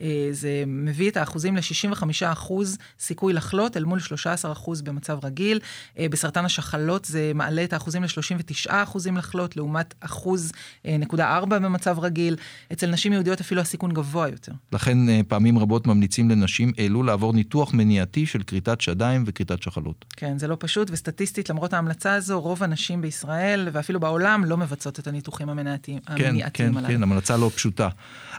אה, 0.00 0.28
זה 0.30 0.64
מביא 0.66 1.10
את 1.10 1.16
האחוזים 1.16 1.56
ל-65% 1.56 2.52
סיכוי 3.00 3.32
לחלות 3.32 3.76
אל 3.76 3.84
מול 3.84 3.98
13% 3.98 4.82
במצב 4.84 5.18
רגיל. 5.22 5.60
אה, 5.98 6.06
בסרטן 6.10 6.44
השחלות 6.44 7.04
זה 7.04 7.32
מעלה 7.34 7.64
את 7.64 7.72
האחוזים 7.72 8.02
ל-39% 8.02 8.98
לחלות 9.16 9.56
לעומת 9.56 9.94
1.4 10.04 11.44
במצב 11.44 11.98
רגיל. 11.98 12.36
אצל 12.72 12.90
נשים 12.90 13.12
יהודיות 13.12 13.40
אפילו 13.40 13.60
הסיכון 13.60 13.92
גבוה 13.92 14.28
יותר. 14.28 14.52
לכן 14.72 14.98
פעמים 15.28 15.58
רבות 15.58 15.86
ממליצים 15.86 16.30
לנשים 16.30 16.72
אלו 16.78 17.02
לעבור 17.02 17.32
ניתוח 17.32 17.74
מניעתי 17.74 18.26
של 18.26 18.42
כריתת 18.42 18.80
שדיים 18.80 19.24
וכריתת 19.26 19.62
שחלות. 19.62 20.04
כן, 20.16 20.38
זה 20.38 20.46
לא 20.46 20.56
פשוט, 20.60 20.88
וסטטיסטית, 20.90 21.50
למרות 21.50 21.72
ההמלצה 21.72 22.14
הזו, 22.14 22.40
רוב 22.40 22.62
הנשים 22.62 23.00
בישראל 23.12 23.68
ואפילו 23.72 24.00
בעולם 24.00 24.44
לא 24.44 24.56
מבצעות 24.56 24.98
את 24.98 25.06
הניתוחים 25.06 25.48
המניעתיים 25.48 25.98
כן, 26.16 26.36
כן, 26.52 26.76
הללו. 26.76 26.88
כן, 26.88 27.02
המלצה 27.02 27.36
לא 27.36 27.50
פשוטה. 27.54 27.88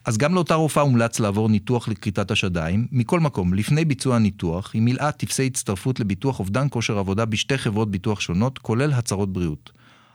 אז 0.05 0.17
גם 0.17 0.35
לאותה 0.35 0.55
רופאה 0.55 0.83
הומלץ 0.83 1.19
לעבור 1.19 1.49
ניתוח 1.49 1.87
לכריתת 1.87 2.31
השדיים. 2.31 2.87
מכל 2.91 3.19
מקום, 3.19 3.53
לפני 3.53 3.85
ביצוע 3.85 4.15
הניתוח, 4.15 4.71
היא 4.73 4.81
מילאה 4.81 5.11
טפסי 5.11 5.47
הצטרפות 5.47 5.99
לביטוח 5.99 6.39
אובדן 6.39 6.67
כושר 6.69 6.97
עבודה 6.97 7.25
בשתי 7.25 7.57
חברות 7.57 7.91
ביטוח 7.91 8.19
שונות, 8.19 8.59
כולל 8.59 8.93
הצהרות 8.93 9.33
בריאות. 9.33 9.71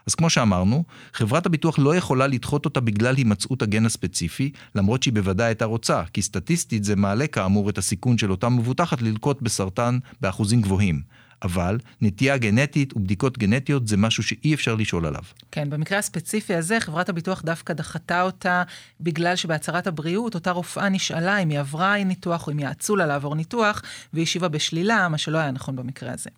אז 0.06 0.14
כמו 0.14 0.30
שאמרנו, 0.30 0.84
חברת 1.12 1.46
הביטוח 1.46 1.78
לא 1.78 1.96
יכולה 1.96 2.26
לדחות 2.26 2.64
אותה 2.64 2.80
בגלל 2.80 3.16
הימצאות 3.16 3.62
הגן 3.62 3.86
הספציפי, 3.86 4.50
למרות 4.74 5.02
שהיא 5.02 5.14
בוודאי 5.14 5.46
הייתה 5.46 5.64
רוצה, 5.64 6.02
כי 6.12 6.22
סטטיסטית 6.22 6.84
זה 6.84 6.96
מעלה 6.96 7.26
כאמור 7.26 7.70
את 7.70 7.78
הסיכון 7.78 8.18
של 8.18 8.30
אותה 8.30 8.48
מבוטחת 8.48 9.02
ללקוט 9.02 9.42
בסרטן 9.42 9.98
באחוזים 10.20 10.62
גבוהים. 10.62 11.17
אבל 11.42 11.78
נטייה 12.00 12.36
גנטית 12.36 12.96
ובדיקות 12.96 13.38
גנטיות 13.38 13.88
זה 13.88 13.96
משהו 13.96 14.22
שאי 14.22 14.54
אפשר 14.54 14.74
לשאול 14.74 15.06
עליו. 15.06 15.22
כן, 15.52 15.70
במקרה 15.70 15.98
הספציפי 15.98 16.54
הזה, 16.54 16.80
חברת 16.80 17.08
הביטוח 17.08 17.42
דווקא 17.42 17.74
דחתה 17.74 18.22
אותה 18.22 18.62
בגלל 19.00 19.36
שבהצהרת 19.36 19.86
הבריאות, 19.86 20.34
אותה 20.34 20.50
רופאה 20.50 20.88
נשאלה 20.88 21.38
אם 21.38 21.48
היא 21.48 21.58
עברה 21.58 22.04
ניתוח 22.04 22.46
או 22.46 22.52
אם 22.52 22.58
יעצו 22.58 22.96
לה 22.96 23.06
לעבור 23.06 23.34
ניתוח, 23.34 23.82
והיא 24.12 24.22
השיבה 24.22 24.48
בשלילה, 24.48 25.08
מה 25.08 25.18
שלא 25.18 25.38
היה 25.38 25.50
נכון 25.50 25.76
במקרה 25.76 26.12
הזה. 26.12 26.30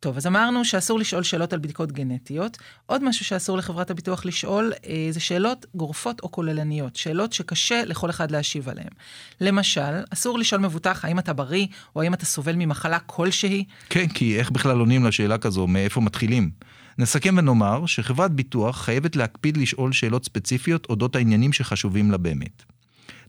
טוב, 0.00 0.16
אז 0.16 0.26
אמרנו 0.26 0.64
שאסור 0.64 0.98
לשאול 0.98 1.22
שאלות 1.22 1.52
על 1.52 1.58
בדיקות 1.58 1.92
גנטיות. 1.92 2.58
עוד 2.86 3.04
משהו 3.04 3.24
שאסור 3.24 3.58
לחברת 3.58 3.90
הביטוח 3.90 4.24
לשאול 4.24 4.72
אה, 4.86 5.08
זה 5.10 5.20
שאלות 5.20 5.66
גורפות 5.74 6.20
או 6.20 6.30
כוללניות, 6.30 6.96
שאלות 6.96 7.32
שקשה 7.32 7.84
לכל 7.84 8.10
אחד 8.10 8.30
להשיב 8.30 8.68
עליהן. 8.68 8.90
למשל, 9.40 10.02
אסור 10.10 10.38
לשאול 10.38 10.60
מבוטח 10.60 11.04
האם 11.04 11.18
אתה 11.18 11.32
בריא 11.32 11.66
או 11.96 12.02
האם 12.02 12.14
אתה 12.14 12.26
סובל 12.26 12.54
ממחלה 12.56 12.98
כלשהי. 12.98 13.64
כן, 13.90 14.08
כי 14.08 14.38
איך 14.38 14.50
בכלל 14.50 14.78
עונים 14.78 15.04
לשאלה 15.04 15.38
כזו, 15.38 15.66
מאיפה 15.66 16.00
מתחילים? 16.00 16.50
נסכם 16.98 17.34
ונאמר 17.38 17.86
שחברת 17.86 18.32
ביטוח 18.32 18.84
חייבת 18.84 19.16
להקפיד 19.16 19.56
לשאול 19.56 19.92
שאלות 19.92 20.24
ספציפיות 20.24 20.86
אודות 20.90 21.16
העניינים 21.16 21.52
שחשובים 21.52 22.10
לה 22.10 22.16
באמת. 22.16 22.62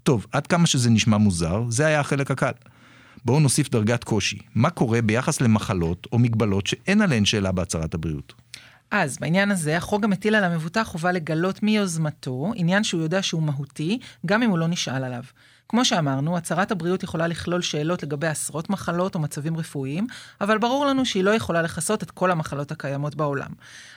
טוב, 0.03 0.25
עד 0.31 0.47
כמה 0.47 0.67
שזה 0.67 0.89
נשמע 0.89 1.17
מוזר, 1.17 1.63
זה 1.69 1.85
היה 1.85 1.99
החלק 1.99 2.31
הקל. 2.31 2.51
בואו 3.25 3.39
נוסיף 3.39 3.69
דרגת 3.69 4.03
קושי. 4.03 4.37
מה 4.55 4.69
קורה 4.69 5.01
ביחס 5.01 5.41
למחלות 5.41 6.07
או 6.11 6.19
מגבלות 6.19 6.67
שאין 6.67 7.01
עליהן 7.01 7.25
שאלה 7.25 7.51
בהצהרת 7.51 7.93
הבריאות? 7.93 8.33
אז 8.91 9.17
בעניין 9.21 9.51
הזה, 9.51 9.77
החוק 9.77 10.01
גם 10.01 10.09
מטיל 10.09 10.35
על 10.35 10.43
המבוטח 10.43 10.83
חובה 10.83 11.11
לגלות 11.11 11.63
מיוזמתו, 11.63 12.51
עניין 12.55 12.83
שהוא 12.83 13.01
יודע 13.01 13.23
שהוא 13.23 13.43
מהותי, 13.43 13.99
גם 14.25 14.43
אם 14.43 14.49
הוא 14.49 14.57
לא 14.57 14.67
נשאל 14.67 15.03
עליו. 15.03 15.23
כמו 15.69 15.85
שאמרנו, 15.85 16.37
הצהרת 16.37 16.71
הבריאות 16.71 17.03
יכולה 17.03 17.27
לכלול 17.27 17.61
שאלות 17.61 18.03
לגבי 18.03 18.27
עשרות 18.27 18.69
מחלות 18.69 19.15
או 19.15 19.19
מצבים 19.19 19.57
רפואיים, 19.57 20.07
אבל 20.41 20.57
ברור 20.57 20.85
לנו 20.85 21.05
שהיא 21.05 21.23
לא 21.23 21.31
יכולה 21.35 21.61
לכסות 21.61 22.03
את 22.03 22.11
כל 22.11 22.31
המחלות 22.31 22.71
הקיימות 22.71 23.15
בעולם. 23.15 23.51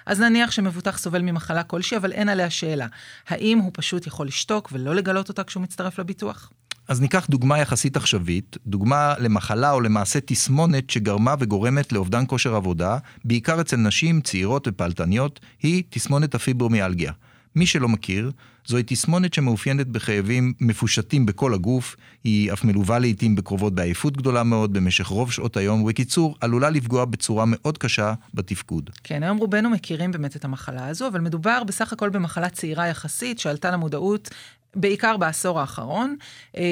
אז 0.06 0.20
נניח 0.20 0.50
שמבוטח 0.50 0.98
סובל 0.98 1.22
ממחלה 1.22 1.62
כלשהי, 1.62 1.96
אבל 1.96 2.12
אין 2.12 2.28
עליה 2.28 2.50
שאלה. 2.50 2.86
האם 3.28 3.58
הוא 3.58 3.70
פשוט 3.74 4.06
יכול 4.06 4.26
לשתוק 4.26 4.68
ולא 4.72 4.94
לגלות 4.94 5.28
אותה 5.28 5.44
כשהוא 5.44 5.62
מצטרף 5.62 5.98
לביטוח? 5.98 6.50
אז 6.90 7.00
ניקח 7.00 7.26
דוגמה 7.30 7.58
יחסית 7.58 7.96
עכשווית, 7.96 8.56
דוגמה 8.66 9.14
למחלה 9.18 9.72
או 9.72 9.80
למעשה 9.80 10.20
תסמונת 10.20 10.90
שגרמה 10.90 11.34
וגורמת 11.38 11.92
לאובדן 11.92 12.24
כושר 12.26 12.54
עבודה, 12.54 12.98
בעיקר 13.24 13.60
אצל 13.60 13.76
נשים 13.76 14.20
צעירות 14.20 14.68
ופעלתניות, 14.68 15.40
היא 15.62 15.82
תסמונת 15.90 16.34
הפיברומיאלגיה. 16.34 17.12
מי 17.56 17.66
שלא 17.66 17.88
מכיר, 17.88 18.30
זוהי 18.66 18.82
תסמונת 18.86 19.34
שמאופיינת 19.34 19.86
בכאבים 19.86 20.52
מפושטים 20.60 21.26
בכל 21.26 21.54
הגוף, 21.54 21.96
היא 22.24 22.52
אף 22.52 22.64
מלווה 22.64 22.98
לעיתים 22.98 23.36
בקרובות 23.36 23.74
בעייפות 23.74 24.16
גדולה 24.16 24.42
מאוד 24.42 24.72
במשך 24.72 25.06
רוב 25.06 25.32
שעות 25.32 25.56
היום, 25.56 25.82
ובקיצור, 25.82 26.36
עלולה 26.40 26.70
לפגוע 26.70 27.04
בצורה 27.04 27.44
מאוד 27.46 27.78
קשה 27.78 28.14
בתפקוד. 28.34 28.90
כן, 29.04 29.22
היום 29.22 29.36
רובנו 29.36 29.70
מכירים 29.70 30.12
באמת 30.12 30.36
את 30.36 30.44
המחלה 30.44 30.86
הזו, 30.86 31.08
אבל 31.08 31.20
מדובר 31.20 31.64
בסך 31.64 31.92
הכל 31.92 32.10
במחלה 32.10 32.48
צעירה 32.48 32.86
יחסית, 32.86 33.38
שעלתה 33.38 33.70
למודעות 33.70 34.30
בעיקר 34.74 35.16
בעשור 35.16 35.60
האחרון. 35.60 36.16
אה, 36.56 36.62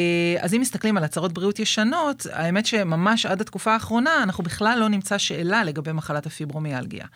אז 0.41 0.55
אם 0.55 0.61
מסתכלים 0.61 0.97
על 0.97 1.05
הצהרות 1.05 1.33
בריאות 1.33 1.59
ישנות, 1.59 2.27
האמת 2.33 2.67
שממש 2.67 3.27
עד 3.27 3.41
התקופה 3.41 3.73
האחרונה 3.73 4.23
אנחנו 4.23 4.45
בכלל 4.45 4.79
לא 4.81 4.89
נמצא 4.89 5.19
שאלה 5.19 5.65
לגבי 5.65 5.93
מחלת 5.93 6.27
הפיברומיאלגיה. 6.27 7.07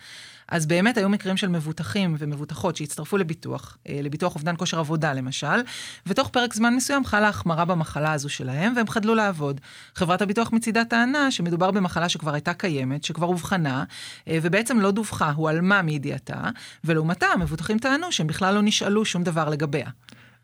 אז 0.47 0.65
באמת 0.65 0.97
היו 0.97 1.09
מקרים 1.09 1.37
של 1.37 1.47
מבוטחים 1.47 2.15
ומבוטחות 2.19 2.75
שהצטרפו 2.75 3.17
לביטוח, 3.17 3.77
אה, 3.89 3.99
לביטוח 4.03 4.35
אובדן 4.35 4.55
כושר 4.57 4.79
עבודה 4.79 5.13
למשל, 5.13 5.61
ותוך 6.07 6.29
פרק 6.29 6.53
זמן 6.53 6.75
מסוים 6.75 7.05
חלה 7.05 7.27
החמרה 7.27 7.65
במחלה 7.65 8.13
הזו 8.13 8.29
שלהם, 8.29 8.73
והם 8.75 8.87
חדלו 8.87 9.15
לעבוד. 9.15 9.61
חברת 9.95 10.21
הביטוח 10.21 10.53
מצידה 10.53 10.85
טענה 10.85 11.31
שמדובר 11.31 11.71
במחלה 11.71 12.09
שכבר 12.09 12.33
הייתה 12.33 12.53
קיימת, 12.53 13.03
שכבר 13.03 13.27
אובחנה, 13.27 13.83
אה, 14.27 14.39
ובעצם 14.41 14.79
לא 14.79 14.91
דווחה, 14.91 15.31
הועלמה 15.31 15.81
מידיעתה, 15.81 16.41
ולעומתה 16.83 17.27
המבוטחים 17.27 17.79
טענו 17.79 18.11
שהם 18.11 18.27
בכלל 18.27 18.55
לא 18.55 18.61
נשאלו 18.61 19.05
שום 19.05 19.23
דבר 19.23 19.49
לגביה. 19.49 19.89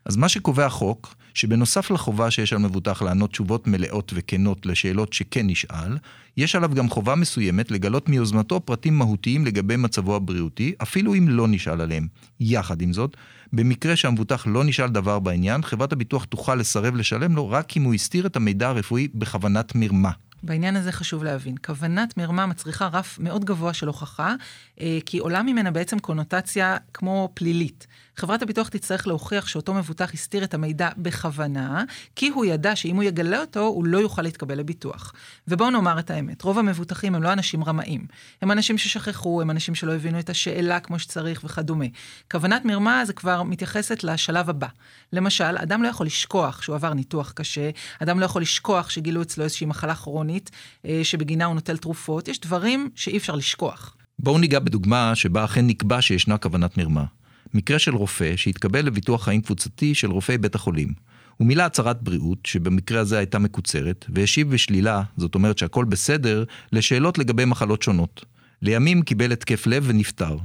אז 0.04 0.16
מה 0.16 0.28
שקובע 0.28 0.66
החוק, 0.66 1.14
שבנוסף 1.34 1.90
לחובה 1.90 2.30
שיש 2.30 2.52
על 2.52 2.58
מבוטח 2.58 3.02
לענות 3.02 3.30
תשובות 3.30 3.66
מלאות 3.66 4.12
וכנות 4.14 4.66
לשאלות 4.66 5.12
שכן 5.12 5.46
נשאל, 5.46 5.98
יש 6.36 6.56
עליו 6.56 6.74
גם 6.74 6.90
חובה 6.90 7.14
מסוימת 7.14 7.70
לגלות 7.70 8.08
מיוזמתו 8.08 8.60
פרטים 8.60 8.98
מהותיים 8.98 9.46
לגבי 9.46 9.76
מצבו 9.76 10.16
הבריאותי, 10.16 10.72
אפילו 10.82 11.14
אם 11.14 11.28
לא 11.28 11.48
נשאל 11.48 11.80
עליהם. 11.80 12.06
יחד 12.40 12.82
עם 12.82 12.92
זאת, 12.92 13.16
במקרה 13.52 13.96
שהמבוטח 13.96 14.46
לא 14.46 14.64
נשאל 14.64 14.88
דבר 14.88 15.18
בעניין, 15.18 15.62
חברת 15.62 15.92
הביטוח 15.92 16.24
תוכל 16.24 16.54
לסרב 16.54 16.94
לשלם 16.94 17.36
לו 17.36 17.50
רק 17.50 17.76
אם 17.76 17.82
הוא 17.82 17.94
הסתיר 17.94 18.26
את 18.26 18.36
המידע 18.36 18.68
הרפואי 18.68 19.08
בכוונת 19.14 19.74
מרמה. 19.74 20.10
בעניין 20.42 20.76
הזה 20.76 20.92
חשוב 20.92 21.24
להבין, 21.24 21.54
כוונת 21.64 22.16
מרמה 22.16 22.46
מצריכה 22.46 22.86
רף 22.86 23.18
מאוד 23.18 23.44
גבוה 23.44 23.72
של 23.72 23.86
הוכחה, 23.86 24.34
אה, 24.80 24.98
כי 25.06 25.18
עולה 25.18 25.42
ממנה 25.42 25.70
בעצם 25.70 25.98
קונוטציה 25.98 26.76
כמו 26.94 27.30
פלילית. 27.34 27.86
חברת 28.20 28.42
הביטוח 28.42 28.68
תצטרך 28.68 29.06
להוכיח 29.06 29.46
שאותו 29.46 29.74
מבוטח 29.74 30.14
הסתיר 30.14 30.44
את 30.44 30.54
המידע 30.54 30.88
בכוונה, 30.96 31.84
כי 32.16 32.28
הוא 32.28 32.44
ידע 32.44 32.76
שאם 32.76 32.96
הוא 32.96 33.02
יגלה 33.02 33.40
אותו, 33.40 33.60
הוא 33.60 33.84
לא 33.84 33.98
יוכל 33.98 34.22
להתקבל 34.22 34.58
לביטוח. 34.58 35.12
ובואו 35.48 35.70
נאמר 35.70 35.98
את 35.98 36.10
האמת, 36.10 36.42
רוב 36.42 36.58
המבוטחים 36.58 37.14
הם 37.14 37.22
לא 37.22 37.32
אנשים 37.32 37.64
רמאים. 37.64 38.06
הם 38.42 38.50
אנשים 38.50 38.78
ששכחו, 38.78 39.40
הם 39.40 39.50
אנשים 39.50 39.74
שלא 39.74 39.94
הבינו 39.94 40.18
את 40.18 40.30
השאלה 40.30 40.80
כמו 40.80 40.98
שצריך 40.98 41.40
וכדומה. 41.44 41.84
כוונת 42.30 42.64
מרמה 42.64 43.04
זה 43.04 43.12
כבר 43.12 43.42
מתייחסת 43.42 44.04
לשלב 44.04 44.50
הבא. 44.50 44.68
למשל, 45.12 45.58
אדם 45.58 45.82
לא 45.82 45.88
יכול 45.88 46.06
לשכוח 46.06 46.62
שהוא 46.62 46.76
עבר 46.76 46.94
ניתוח 46.94 47.32
קשה, 47.32 47.70
אדם 48.02 48.20
לא 48.20 48.24
יכול 48.24 48.42
לשכוח 48.42 48.90
שגילו 48.90 49.22
אצלו 49.22 49.44
איזושהי 49.44 49.66
מחלה 49.66 49.94
כרונית, 49.94 50.50
אה, 50.86 51.00
שבגינה 51.02 51.44
הוא 51.44 51.54
נוטל 51.54 51.76
תרופות, 51.76 52.28
יש 52.28 52.40
דברים 52.40 52.90
שאי 52.94 53.16
אפשר 53.16 53.34
לשכוח. 53.34 53.96
בואו 54.18 54.38
ניגע 54.38 54.58
בדוגמה 54.58 55.14
שבה 55.14 55.44
אכן 55.44 55.66
נקבע 55.66 56.02
שישנה 56.02 56.38
כוונת 56.38 56.78
מרמה. 56.78 57.04
מקרה 57.54 57.78
של 57.78 57.94
רופא 57.94 58.36
שהתקבל 58.36 58.86
לביטוח 58.86 59.24
חיים 59.24 59.40
קבוצתי 59.40 59.94
של 59.94 60.10
רופאי 60.10 60.38
בית 60.38 60.54
החולים. 60.54 60.92
הוא 61.36 61.46
מילא 61.46 61.62
הצהרת 61.62 62.02
בריאות, 62.02 62.38
שבמקרה 62.44 63.00
הזה 63.00 63.18
הייתה 63.18 63.38
מקוצרת, 63.38 64.04
והשיב 64.08 64.50
בשלילה, 64.50 65.02
זאת 65.16 65.34
אומרת 65.34 65.58
שהכל 65.58 65.84
בסדר, 65.84 66.44
לשאלות 66.72 67.18
לגבי 67.18 67.44
מחלות 67.44 67.82
שונות. 67.82 68.24
לימים 68.62 69.02
קיבל 69.02 69.32
התקף 69.32 69.66
לב 69.66 69.84
ונפטר. 69.86 70.36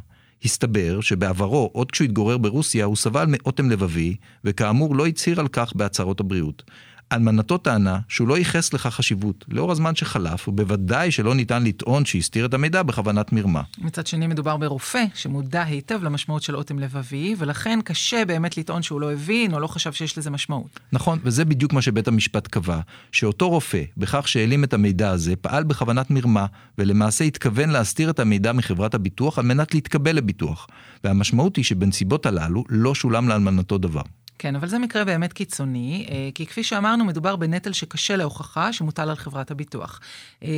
הסתבר 0.43 1.01
שבעברו, 1.01 1.69
עוד 1.74 1.91
כשהוא 1.91 2.05
התגורר 2.05 2.38
ברוסיה, 2.38 2.85
הוא 2.85 2.95
סבל 2.95 3.25
מאוטם 3.27 3.69
לבבי, 3.69 4.15
וכאמור 4.43 4.95
לא 4.95 5.07
הצהיר 5.07 5.39
על 5.39 5.47
כך 5.47 5.74
בהצהרות 5.75 6.19
הבריאות. 6.19 6.63
אלמנתו 7.12 7.57
טענה 7.57 8.00
שהוא 8.07 8.27
לא 8.27 8.38
ייחס 8.38 8.74
לכך 8.74 8.95
חשיבות 8.95 9.45
לאור 9.47 9.71
הזמן 9.71 9.95
שחלף, 9.95 10.47
ובוודאי 10.47 11.12
שלא 11.12 11.35
ניתן 11.35 11.63
לטעון 11.63 12.05
שהסתיר 12.05 12.45
את 12.45 12.53
המידע 12.53 12.83
בכוונת 12.83 13.33
מרמה. 13.33 13.62
מצד 13.77 14.07
שני 14.07 14.27
מדובר 14.27 14.57
ברופא 14.57 15.03
שמודע 15.13 15.63
היטב 15.63 16.03
למשמעות 16.03 16.43
של 16.43 16.55
אוטם 16.55 16.79
לבבי, 16.79 17.35
ולכן 17.38 17.79
קשה 17.83 18.25
באמת 18.25 18.57
לטעון 18.57 18.81
שהוא 18.81 19.01
לא 19.01 19.13
הבין 19.13 19.53
או 19.53 19.59
לא 19.59 19.67
חשב 19.67 19.93
שיש 19.93 20.17
לזה 20.17 20.29
משמעות. 20.29 20.79
נכון, 20.91 21.19
וזה 21.24 21.45
בדיוק 21.45 21.74
מה 21.74 21.81
שבית 21.81 22.07
המשפט 22.07 22.47
קבע, 22.47 22.79
שאותו 23.12 23.50
רופא, 23.50 23.83
בכך 23.97 24.27
שהעלים 24.27 24.63
את 24.63 24.74
המידע 24.74 25.09
הזה, 25.09 25.35
פעל 25.35 25.63
בכוונת 25.63 26.12
מרמה, 26.12 26.45
ולמעשה 26.77 27.24
התכוון 27.24 27.69
להסתיר 27.69 28.09
את 28.09 28.19
המידע 28.19 28.53
מחברת 28.53 28.93
הביטוח 28.95 29.39
על 29.39 29.45
מנת 29.45 29.74
להתקבל 29.74 30.15
לביטוח. 30.15 30.67
והמשמעות 31.03 31.55
היא 31.55 31.65
שבנסיבות 31.65 32.25
הללו 32.25 32.63
לא 32.69 32.95
שולם 32.95 33.29
לאלמנתו 33.29 33.77
דבר. 33.77 34.01
כן, 34.39 34.56
אבל 34.56 34.68
זה 34.68 34.80
מקרה 34.80 35.06
באמת 35.06 35.34
קיצוני, 35.34 36.08
אה, 36.10 36.30
כי 36.36 36.46
כפי 36.46 36.63
שאמרנו, 36.63 37.06
מדובר 37.06 37.36
בנטל 37.36 37.74
שקשה 37.74 38.15
להוכחה, 38.15 38.74
שמוטל 38.74 39.10
על 39.10 39.15
חברת 39.15 39.51
הביטוח. 39.51 40.00
אה, 40.44 40.50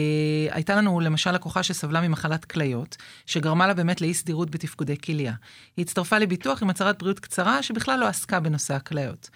הייתה 0.51 0.75
לנו 0.75 0.99
למשל 0.99 1.31
לקוחה 1.31 1.63
שסבלה 1.63 2.01
ממחלת 2.01 2.45
כליות, 2.45 2.97
שגרמה 3.25 3.67
לה 3.67 3.73
באמת 3.73 4.01
לאי 4.01 4.13
סדירות 4.13 4.49
בתפקודי 4.49 4.97
כליה. 4.97 5.33
היא 5.77 5.85
הצטרפה 5.85 6.17
לביטוח 6.17 6.63
עם 6.63 6.69
הצהרת 6.69 6.99
בריאות 6.99 7.19
קצרה, 7.19 7.63
שבכלל 7.63 7.99
לא 7.99 8.07
עסקה 8.07 8.39
בנושא 8.39 8.73
הכליות. 8.73 9.29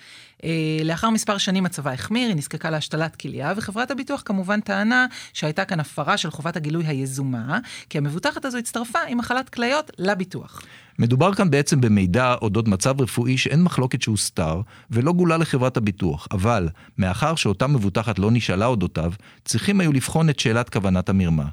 אה, 0.43 0.49
לאחר 0.83 1.09
מספר 1.09 1.37
שנים 1.37 1.63
מצבה 1.63 1.93
החמיר, 1.93 2.27
היא 2.27 2.35
נזקקה 2.35 2.69
להשתלת 2.69 3.15
כליה, 3.15 3.53
וחברת 3.57 3.91
הביטוח 3.91 4.21
כמובן 4.25 4.61
טענה 4.61 5.05
שהייתה 5.33 5.65
כאן 5.65 5.79
הפרה 5.79 6.17
של 6.17 6.31
חובת 6.31 6.55
הגילוי 6.55 6.85
היזומה, 6.85 7.59
כי 7.89 7.97
המבוטחת 7.97 8.45
הזו 8.45 8.57
הצטרפה 8.57 8.99
עם 9.07 9.17
מחלת 9.17 9.49
כליות 9.49 9.91
לביטוח. 9.97 10.61
מדובר 11.01 11.33
כאן 11.33 11.49
בעצם 11.49 11.81
במידע 11.81 12.35
אודות 12.41 12.67
מצב 12.67 13.01
רפואי 13.01 13.37
שאין 13.37 13.63
מחלוקת 13.63 14.01
שהוסתר 14.01 14.61
ולא 14.91 15.11
גולה 15.11 15.37
לחברת 15.37 15.77
הביטוח, 15.77 16.27
אבל 16.31 16.69
מאחר 16.97 17.35
שאותה 17.35 17.67
מבוטחת 17.67 18.19
לא 18.19 18.31
נשאלה 18.31 18.65
אודותיו, 18.65 19.13
צריכים 19.45 19.79
היו 19.79 19.93
לבחון 19.93 20.29
את 20.29 20.39
שאלת 20.39 20.69
כוונת 20.69 21.09
המרמה. 21.09 21.45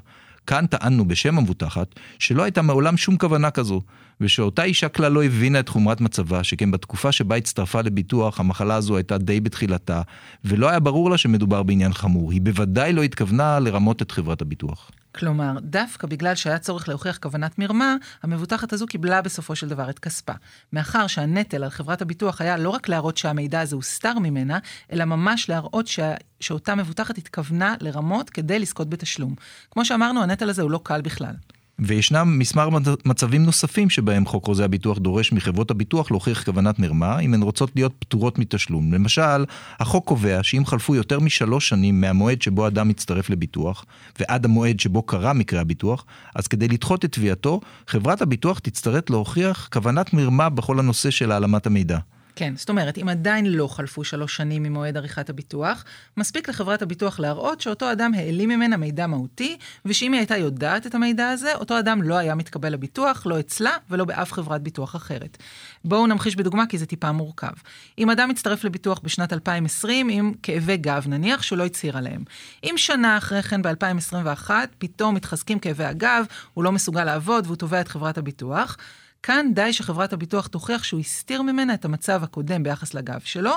כאן 0.47 0.65
טענו 0.65 1.07
בשם 1.07 1.37
המבוטחת 1.37 1.87
שלא 2.19 2.43
הייתה 2.43 2.61
מעולם 2.61 2.97
שום 2.97 3.17
כוונה 3.17 3.51
כזו, 3.51 3.81
ושאותה 4.21 4.63
אישה 4.63 4.89
כלל 4.89 5.11
לא 5.11 5.23
הבינה 5.23 5.59
את 5.59 5.69
חומרת 5.69 6.01
מצבה, 6.01 6.43
שכן 6.43 6.71
בתקופה 6.71 7.11
שבה 7.11 7.35
הצטרפה 7.35 7.81
לביטוח, 7.81 8.39
המחלה 8.39 8.75
הזו 8.75 8.97
הייתה 8.97 9.17
די 9.17 9.39
בתחילתה, 9.39 10.01
ולא 10.45 10.69
היה 10.69 10.79
ברור 10.79 11.09
לה 11.09 11.17
שמדובר 11.17 11.63
בעניין 11.63 11.93
חמור. 11.93 12.31
היא 12.31 12.41
בוודאי 12.41 12.93
לא 12.93 13.03
התכוונה 13.03 13.59
לרמות 13.59 14.01
את 14.01 14.11
חברת 14.11 14.41
הביטוח. 14.41 14.91
כלומר, 15.19 15.53
דווקא 15.61 16.07
בגלל 16.07 16.35
שהיה 16.35 16.59
צורך 16.59 16.89
להוכיח 16.89 17.17
כוונת 17.17 17.59
מרמה, 17.59 17.95
המבוטחת 18.23 18.73
הזו 18.73 18.85
קיבלה 18.85 19.21
בסופו 19.21 19.55
של 19.55 19.69
דבר 19.69 19.89
את 19.89 19.99
כספה. 19.99 20.33
מאחר 20.73 21.07
שהנטל 21.07 21.63
על 21.63 21.69
חברת 21.69 22.01
הביטוח 22.01 22.41
היה 22.41 22.57
לא 22.57 22.69
רק 22.69 22.89
להראות 22.89 23.17
שהמידע 23.17 23.61
הזה 23.61 23.75
הוסתר 23.75 24.19
ממנה, 24.19 24.59
אלא 24.91 25.05
ממש 25.05 25.49
להראות 25.49 25.87
שה... 25.87 26.13
שאותה 26.39 26.75
מבוטחת 26.75 27.17
התכוונה 27.17 27.75
לרמות 27.79 28.29
כדי 28.29 28.59
לזכות 28.59 28.89
בתשלום. 28.89 29.35
כמו 29.71 29.85
שאמרנו, 29.85 30.23
הנטל 30.23 30.49
הזה 30.49 30.61
הוא 30.61 30.71
לא 30.71 30.79
קל 30.83 31.01
בכלל. 31.01 31.33
וישנם 31.79 32.39
מספר 32.39 32.69
מצבים 33.05 33.43
נוספים 33.43 33.89
שבהם 33.89 34.25
חוק 34.25 34.45
חוזה 34.45 34.65
הביטוח 34.65 34.97
דורש 34.97 35.31
מחברות 35.31 35.71
הביטוח 35.71 36.11
להוכיח 36.11 36.43
כוונת 36.43 36.79
מרמה 36.79 37.19
אם 37.19 37.33
הן 37.33 37.41
רוצות 37.41 37.71
להיות 37.75 37.93
פטורות 37.99 38.39
מתשלום. 38.39 38.93
למשל, 38.93 39.45
החוק 39.79 40.07
קובע 40.07 40.43
שאם 40.43 40.65
חלפו 40.65 40.95
יותר 40.95 41.19
משלוש 41.19 41.69
שנים 41.69 42.01
מהמועד 42.01 42.41
שבו 42.41 42.67
אדם 42.67 42.87
מצטרף 42.87 43.29
לביטוח 43.29 43.85
ועד 44.19 44.45
המועד 44.45 44.79
שבו 44.79 45.01
קרה 45.01 45.33
מקרה 45.33 45.61
הביטוח, 45.61 46.05
אז 46.35 46.47
כדי 46.47 46.67
לדחות 46.67 47.05
את 47.05 47.11
תביעתו, 47.11 47.61
חברת 47.87 48.21
הביטוח 48.21 48.59
תצטרך 48.59 49.03
להוכיח 49.09 49.69
כוונת 49.73 50.13
מרמה 50.13 50.49
בכל 50.49 50.79
הנושא 50.79 51.09
של 51.09 51.31
העלמת 51.31 51.67
המידע. 51.67 51.97
כן, 52.39 52.53
זאת 52.55 52.69
אומרת, 52.69 52.97
אם 52.97 53.09
עדיין 53.09 53.45
לא 53.45 53.67
חלפו 53.67 54.03
שלוש 54.03 54.35
שנים 54.35 54.63
ממועד 54.63 54.97
עריכת 54.97 55.29
הביטוח, 55.29 55.83
מספיק 56.17 56.49
לחברת 56.49 56.81
הביטוח 56.81 57.19
להראות 57.19 57.61
שאותו 57.61 57.91
אדם 57.91 58.13
העלים 58.13 58.49
ממנה 58.49 58.77
מידע 58.77 59.07
מהותי, 59.07 59.57
ושאם 59.85 60.13
היא 60.13 60.19
הייתה 60.19 60.37
יודעת 60.37 60.87
את 60.87 60.95
המידע 60.95 61.29
הזה, 61.29 61.55
אותו 61.55 61.79
אדם 61.79 62.01
לא 62.01 62.15
היה 62.15 62.35
מתקבל 62.35 62.69
לביטוח, 62.73 63.25
לא 63.25 63.39
אצלה 63.39 63.71
ולא 63.89 64.05
באף 64.05 64.33
חברת 64.33 64.61
ביטוח 64.61 64.95
אחרת. 64.95 65.37
בואו 65.85 66.07
נמחיש 66.07 66.35
בדוגמה, 66.35 66.65
כי 66.65 66.77
זה 66.77 66.85
טיפה 66.85 67.11
מורכב. 67.11 67.53
אם 67.97 68.09
אדם 68.09 68.29
מצטרף 68.29 68.63
לביטוח 68.63 68.99
בשנת 69.03 69.33
2020 69.33 70.09
עם 70.09 70.33
כאבי 70.43 70.77
גב, 70.77 71.05
נניח 71.07 71.41
שהוא 71.41 71.57
לא 71.57 71.65
הצהיר 71.65 71.97
עליהם. 71.97 72.23
אם 72.63 72.73
שנה 72.77 73.17
אחרי 73.17 73.43
כן, 73.43 73.61
ב-2021, 73.61 74.49
פתאום 74.77 75.15
מתחזקים 75.15 75.59
כאבי 75.59 75.85
הגב, 75.85 76.25
הוא 76.53 76.63
לא 76.63 76.71
מסוגל 76.71 77.03
לעבוד 77.03 77.45
והוא 77.45 77.55
תובע 77.55 77.81
את 77.81 77.87
חברת 77.87 78.17
הביטוח, 78.17 78.77
כאן 79.23 79.51
די 79.53 79.73
שחברת 79.73 80.13
הביטוח 80.13 80.47
תוכיח 80.47 80.83
שהוא 80.83 80.99
הסתיר 80.99 81.41
ממנה 81.41 81.73
את 81.73 81.85
המצב 81.85 82.23
הקודם 82.23 82.63
ביחס 82.63 82.93
לגב 82.93 83.19
שלו, 83.23 83.51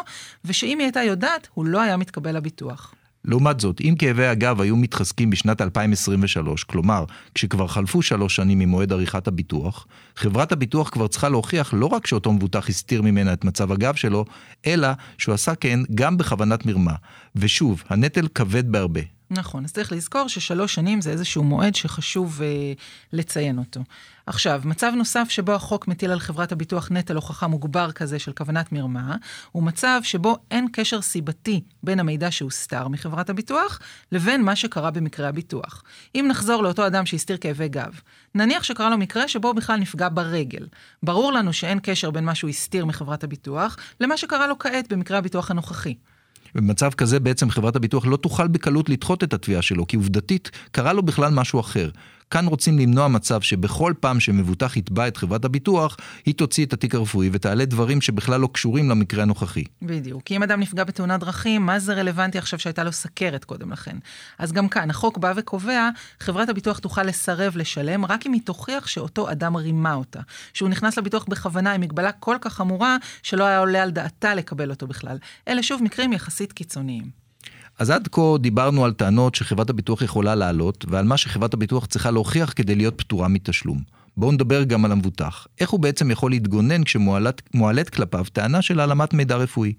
ושאם 0.45 0.79
היא 0.79 0.87
הייתה 0.87 1.03
יודעת, 1.03 1.49
הוא 1.55 1.67
לא 1.67 1.81
היה 1.81 1.97
מתקבל 1.97 2.37
לביטוח. 2.37 2.95
לעומת 3.25 3.61
זאת, 3.61 3.81
אם 3.81 3.95
כאבי 3.99 4.27
הגב 4.27 4.61
היו 4.61 4.77
מתחזקים 4.77 5.31
בשנת 5.31 5.61
2023, 5.61 6.65
כלומר, 6.65 7.05
כשכבר 7.35 7.67
חלפו 7.67 8.03
שלוש 8.03 8.37
שנים 8.37 8.59
ממועד 8.59 8.93
עריכת 8.93 9.29
הביטוח, 9.29 9.87
חברת 10.17 10.53
הביטוח 10.53 10.89
כבר 10.89 11.09
צריכה 11.09 11.29
להוכיח 11.29 11.75
לא 11.75 11.87
רק 11.87 12.07
שאותו 12.07 12.33
מבוטח 12.33 12.69
הסתיר 12.69 13.03
ממנה 13.03 13.33
את 13.33 13.45
מצב 13.45 13.73
הגב 13.73 13.95
שלו, 13.95 14.25
אלא 14.67 14.89
שהוא 15.19 15.35
עשה 15.35 15.55
כן 15.55 15.81
גם 15.95 16.17
בכוונת 16.17 16.67
מרמה. 16.67 16.95
ושוב, 17.37 17.83
הנטל 17.89 18.29
כבד 18.35 18.73
בהרבה. 18.73 19.01
נכון, 19.33 19.65
אז 19.65 19.73
צריך 19.73 19.93
לזכור 19.93 20.29
ששלוש 20.29 20.75
שנים 20.75 21.01
זה 21.01 21.11
איזשהו 21.11 21.45
מועד 21.45 21.75
שחשוב 21.75 22.43
אה, 22.43 22.73
לציין 23.13 23.59
אותו. 23.59 23.81
עכשיו, 24.27 24.63
מצב 24.65 24.93
נוסף 24.97 25.27
שבו 25.29 25.53
החוק 25.53 25.89
מטיל 25.89 26.11
על 26.11 26.21
חברת 26.21 26.53
הביטוח 26.53 26.89
נטל 26.91 27.17
הוכחה 27.17 27.47
מוגבר 27.47 27.93
כזה 27.93 28.19
של 28.19 28.33
כוונת 28.33 28.73
מרמה, 28.73 29.17
הוא 29.53 29.63
מצב 29.63 30.01
שבו 30.03 30.37
אין 30.51 30.69
קשר 30.73 31.03
סיבתי 31.03 31.61
בין 31.83 32.01
המידע 32.01 32.31
שהוסתר 32.31 32.89
מחברת 32.89 33.31
הביטוח 33.31 33.81
לבין 34.13 34.43
מה 34.43 34.57
שקרה 34.57 34.91
במקרה 34.91 35.29
הביטוח. 35.29 35.83
אם 36.15 36.27
נחזור 36.29 36.63
לאותו 36.63 36.87
אדם 36.87 37.07
שהסתיר 37.07 37.37
כאבי 37.37 37.69
גב, 37.69 38.01
נניח 38.35 38.63
שקרה 38.63 38.91
לו 38.91 38.99
מקרה 38.99 39.29
שבו 39.29 39.49
הוא 39.49 39.57
בכלל 39.57 39.77
נפגע 39.77 40.09
ברגל. 40.09 40.67
ברור 41.03 41.33
לנו 41.33 41.53
שאין 41.53 41.79
קשר 41.83 42.11
בין 42.11 42.25
מה 42.25 42.35
שהוא 42.35 42.51
הסתיר 42.51 42.85
מחברת 42.85 43.25
הביטוח 43.25 43.77
למה 44.01 44.17
שקרה 44.17 44.47
לו 44.47 44.59
כעת 44.59 44.93
במקרה 44.93 45.19
הביטוח 45.19 45.51
הנוכחי. 45.51 45.95
במצב 46.55 46.91
כזה 46.91 47.21
בעצם 47.21 47.51
חברת 47.51 47.77
הביטוח 47.77 48.07
לא 48.07 48.17
תוכל 48.17 48.49
בקלות 48.49 48.89
לדחות 48.89 49.25
את 49.25 49.33
התביעה 49.33 49.63
שלו, 49.63 49.87
כי 49.87 49.97
עובדתית 49.97 50.51
קרה 50.71 50.93
לו 50.93 51.03
בכלל 51.03 51.33
משהו 51.33 51.61
אחר. 51.61 51.91
כאן 52.33 52.47
רוצים 52.47 52.79
למנוע 52.79 53.09
מצב 53.09 53.41
שבכל 53.41 53.93
פעם 54.01 54.21
שמבוטח 54.21 54.77
יתבע 54.77 55.09
את 55.09 55.17
חברת 55.17 55.45
הביטוח, 55.45 55.97
היא 56.27 56.35
תוציא 56.35 56.67
את 56.67 56.73
התיק 56.73 56.95
הרפואי 56.95 57.31
ותעלה 57.33 57.65
דברים 57.65 58.01
שבכלל 58.01 58.41
לא 58.41 58.49
קשורים 58.53 58.91
למקרה 58.91 59.23
הנוכחי. 59.23 59.65
בדיוק. 59.83 60.23
כי 60.25 60.37
אם 60.37 60.43
אדם 60.43 60.61
נפגע 60.61 60.85
בתאונת 60.85 61.21
דרכים, 61.21 61.67
מה 61.67 61.79
זה 61.79 61.95
רלוונטי 61.95 62.39
עכשיו 62.39 62.59
שהייתה 62.59 62.85
לו 62.85 62.93
סכרת 62.93 63.45
קודם 63.45 63.73
לכן? 63.73 63.97
אז 64.39 64.53
גם 64.53 64.69
כאן, 64.69 64.91
החוק 64.91 65.19
בא 65.19 65.33
וקובע, 65.37 65.89
חברת 66.21 66.49
הביטוח 66.49 66.79
תוכל 66.79 67.03
לסרב 67.03 67.57
לשלם 67.57 68.05
רק 68.05 68.27
אם 68.27 68.33
היא 68.33 68.43
תוכיח 68.45 68.87
שאותו 68.87 69.31
אדם 69.31 69.57
רימה 69.57 69.95
אותה. 69.95 70.21
שהוא 70.55 70.69
נכנס 70.69 70.99
לביטוח 70.99 71.25
בכוונה 71.29 71.73
עם 71.73 71.81
מגבלה 71.81 72.13
כל 72.13 72.37
כך 72.41 72.53
חמורה, 72.53 72.97
שלא 73.23 73.45
היה 73.45 73.59
עולה 73.59 73.83
על 73.83 73.91
דעתה 73.91 74.35
לקבל 74.35 74.71
אותו 74.71 74.87
בכלל. 74.87 75.19
אלה 75.49 75.63
שוב 75.63 75.83
מקרים 75.83 76.13
יחסית 76.13 76.53
קיצוניים. 76.53 77.22
אז 77.83 77.91
עד 77.91 78.09
כה 78.13 78.39
דיברנו 78.41 78.85
על 78.85 78.93
טענות 78.93 79.35
שחברת 79.35 79.71
הביטוח 79.71 80.03
יכולה 80.03 80.35
להעלות, 80.35 80.85
ועל 80.89 81.05
מה 81.05 81.17
שחברת 81.17 81.55
הביטוח 81.55 81.87
צריכה 81.87 82.11
להוכיח 82.11 82.53
כדי 82.57 82.75
להיות 82.75 82.95
פטורה 82.99 83.29
מתשלום. 83.29 83.83
בואו 84.17 84.33
נדבר 84.33 84.63
גם 84.63 84.85
על 84.85 84.93
המבוטח. 84.93 85.47
איך 85.61 85.71
הוא 85.71 85.81
בעצם 85.81 86.11
יכול 86.11 86.31
להתגונן 86.31 86.85
כשמועלת 86.85 87.91
כלפיו 87.93 88.25
טענה 88.33 88.63
של 88.63 88.81
העלמת 88.81 89.15
מידע 89.15 89.37
רפואי? 89.37 89.73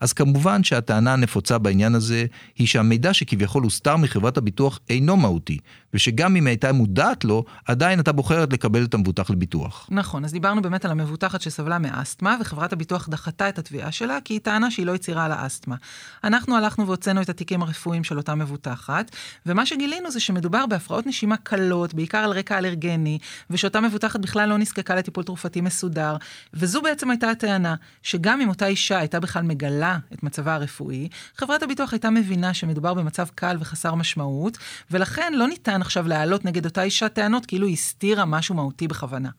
אז 0.00 0.12
כמובן 0.12 0.64
שהטענה 0.64 1.12
הנפוצה 1.12 1.58
בעניין 1.58 1.94
הזה 1.94 2.26
היא 2.58 2.66
שהמידע 2.66 3.14
שכביכול 3.14 3.62
הוסתר 3.62 3.96
מחברת 3.96 4.36
הביטוח 4.36 4.80
אינו 4.88 5.16
מהותי, 5.16 5.58
ושגם 5.94 6.36
אם 6.36 6.46
הייתה 6.46 6.72
מודעת 6.72 7.24
לו, 7.24 7.44
עדיין 7.66 8.00
אתה 8.00 8.12
בוחרת 8.12 8.52
לקבל 8.52 8.84
את 8.84 8.94
המבוטח 8.94 9.30
לביטוח. 9.30 9.88
נכון, 9.90 10.24
אז 10.24 10.32
דיברנו 10.32 10.62
באמת 10.62 10.84
על 10.84 10.90
המבוטחת 10.90 11.40
שסבלה 11.40 11.78
מאסתמה, 11.78 12.36
וחברת 12.40 12.72
הביטוח 12.72 13.08
דחתה 13.08 13.48
את 13.48 13.58
התביעה 13.58 13.92
שלה, 13.92 14.18
כי 14.24 14.34
היא 14.34 14.40
טענה 14.40 14.70
שהיא 14.70 14.86
לא 14.86 14.94
הצהירה 14.94 15.24
על 15.24 15.32
האסתמה. 15.32 15.76
אנחנו 16.24 16.56
הלכנו 16.56 16.86
והוצאנו 16.86 17.22
את 17.22 17.28
התיקים 17.28 17.62
הרפואיים 17.62 18.04
של 18.04 18.18
אותה 18.18 18.34
מבוטחת, 18.34 19.10
ומה 19.46 19.66
שגילינו 19.66 20.10
זה 20.10 20.20
שמדובר 20.20 20.66
בהפרעות 20.66 21.06
נשימה 21.06 21.36
קלות, 21.36 21.94
בעיקר 21.94 22.18
על 22.18 22.30
רקע 22.30 22.58
אלרגני, 22.58 23.18
ושאותה 23.50 23.80
מבוטחת 23.80 24.20
בכלל 24.20 24.48
לא 24.48 24.58
נזקקה 24.58 24.94
לטיפול 24.94 25.24
תרופתי 25.24 25.60
מסודר, 25.60 26.16
וזו 26.54 26.82
בעצם 26.82 27.10
הייתה 27.10 27.30
הטענה, 27.30 27.74
שגם 28.02 28.40
אם 28.40 28.48
אותה 28.48 28.66
אישה 28.66 28.98
הייתה 28.98 29.20
בכלל 29.20 29.42
מגלה 29.42 29.85
את 30.14 30.22
מצבה 30.22 30.54
הרפואי, 30.54 31.08
חברת 31.36 31.62
הביטוח 31.62 31.92
הייתה 31.92 32.10
מבינה 32.10 32.54
שמדובר 32.54 32.94
במצב 32.94 33.26
קל 33.34 33.56
וחסר 33.60 33.94
משמעות, 33.94 34.58
ולכן 34.90 35.32
לא 35.36 35.48
ניתן 35.48 35.80
עכשיו 35.80 36.08
להעלות 36.08 36.44
נגד 36.44 36.64
אותה 36.64 36.82
אישה 36.82 37.08
טענות 37.08 37.46
כאילו 37.46 37.66
היא 37.66 37.72
הסתירה 37.72 38.24
משהו 38.24 38.54
מהותי 38.54 38.88
בכוונה. 38.88 39.30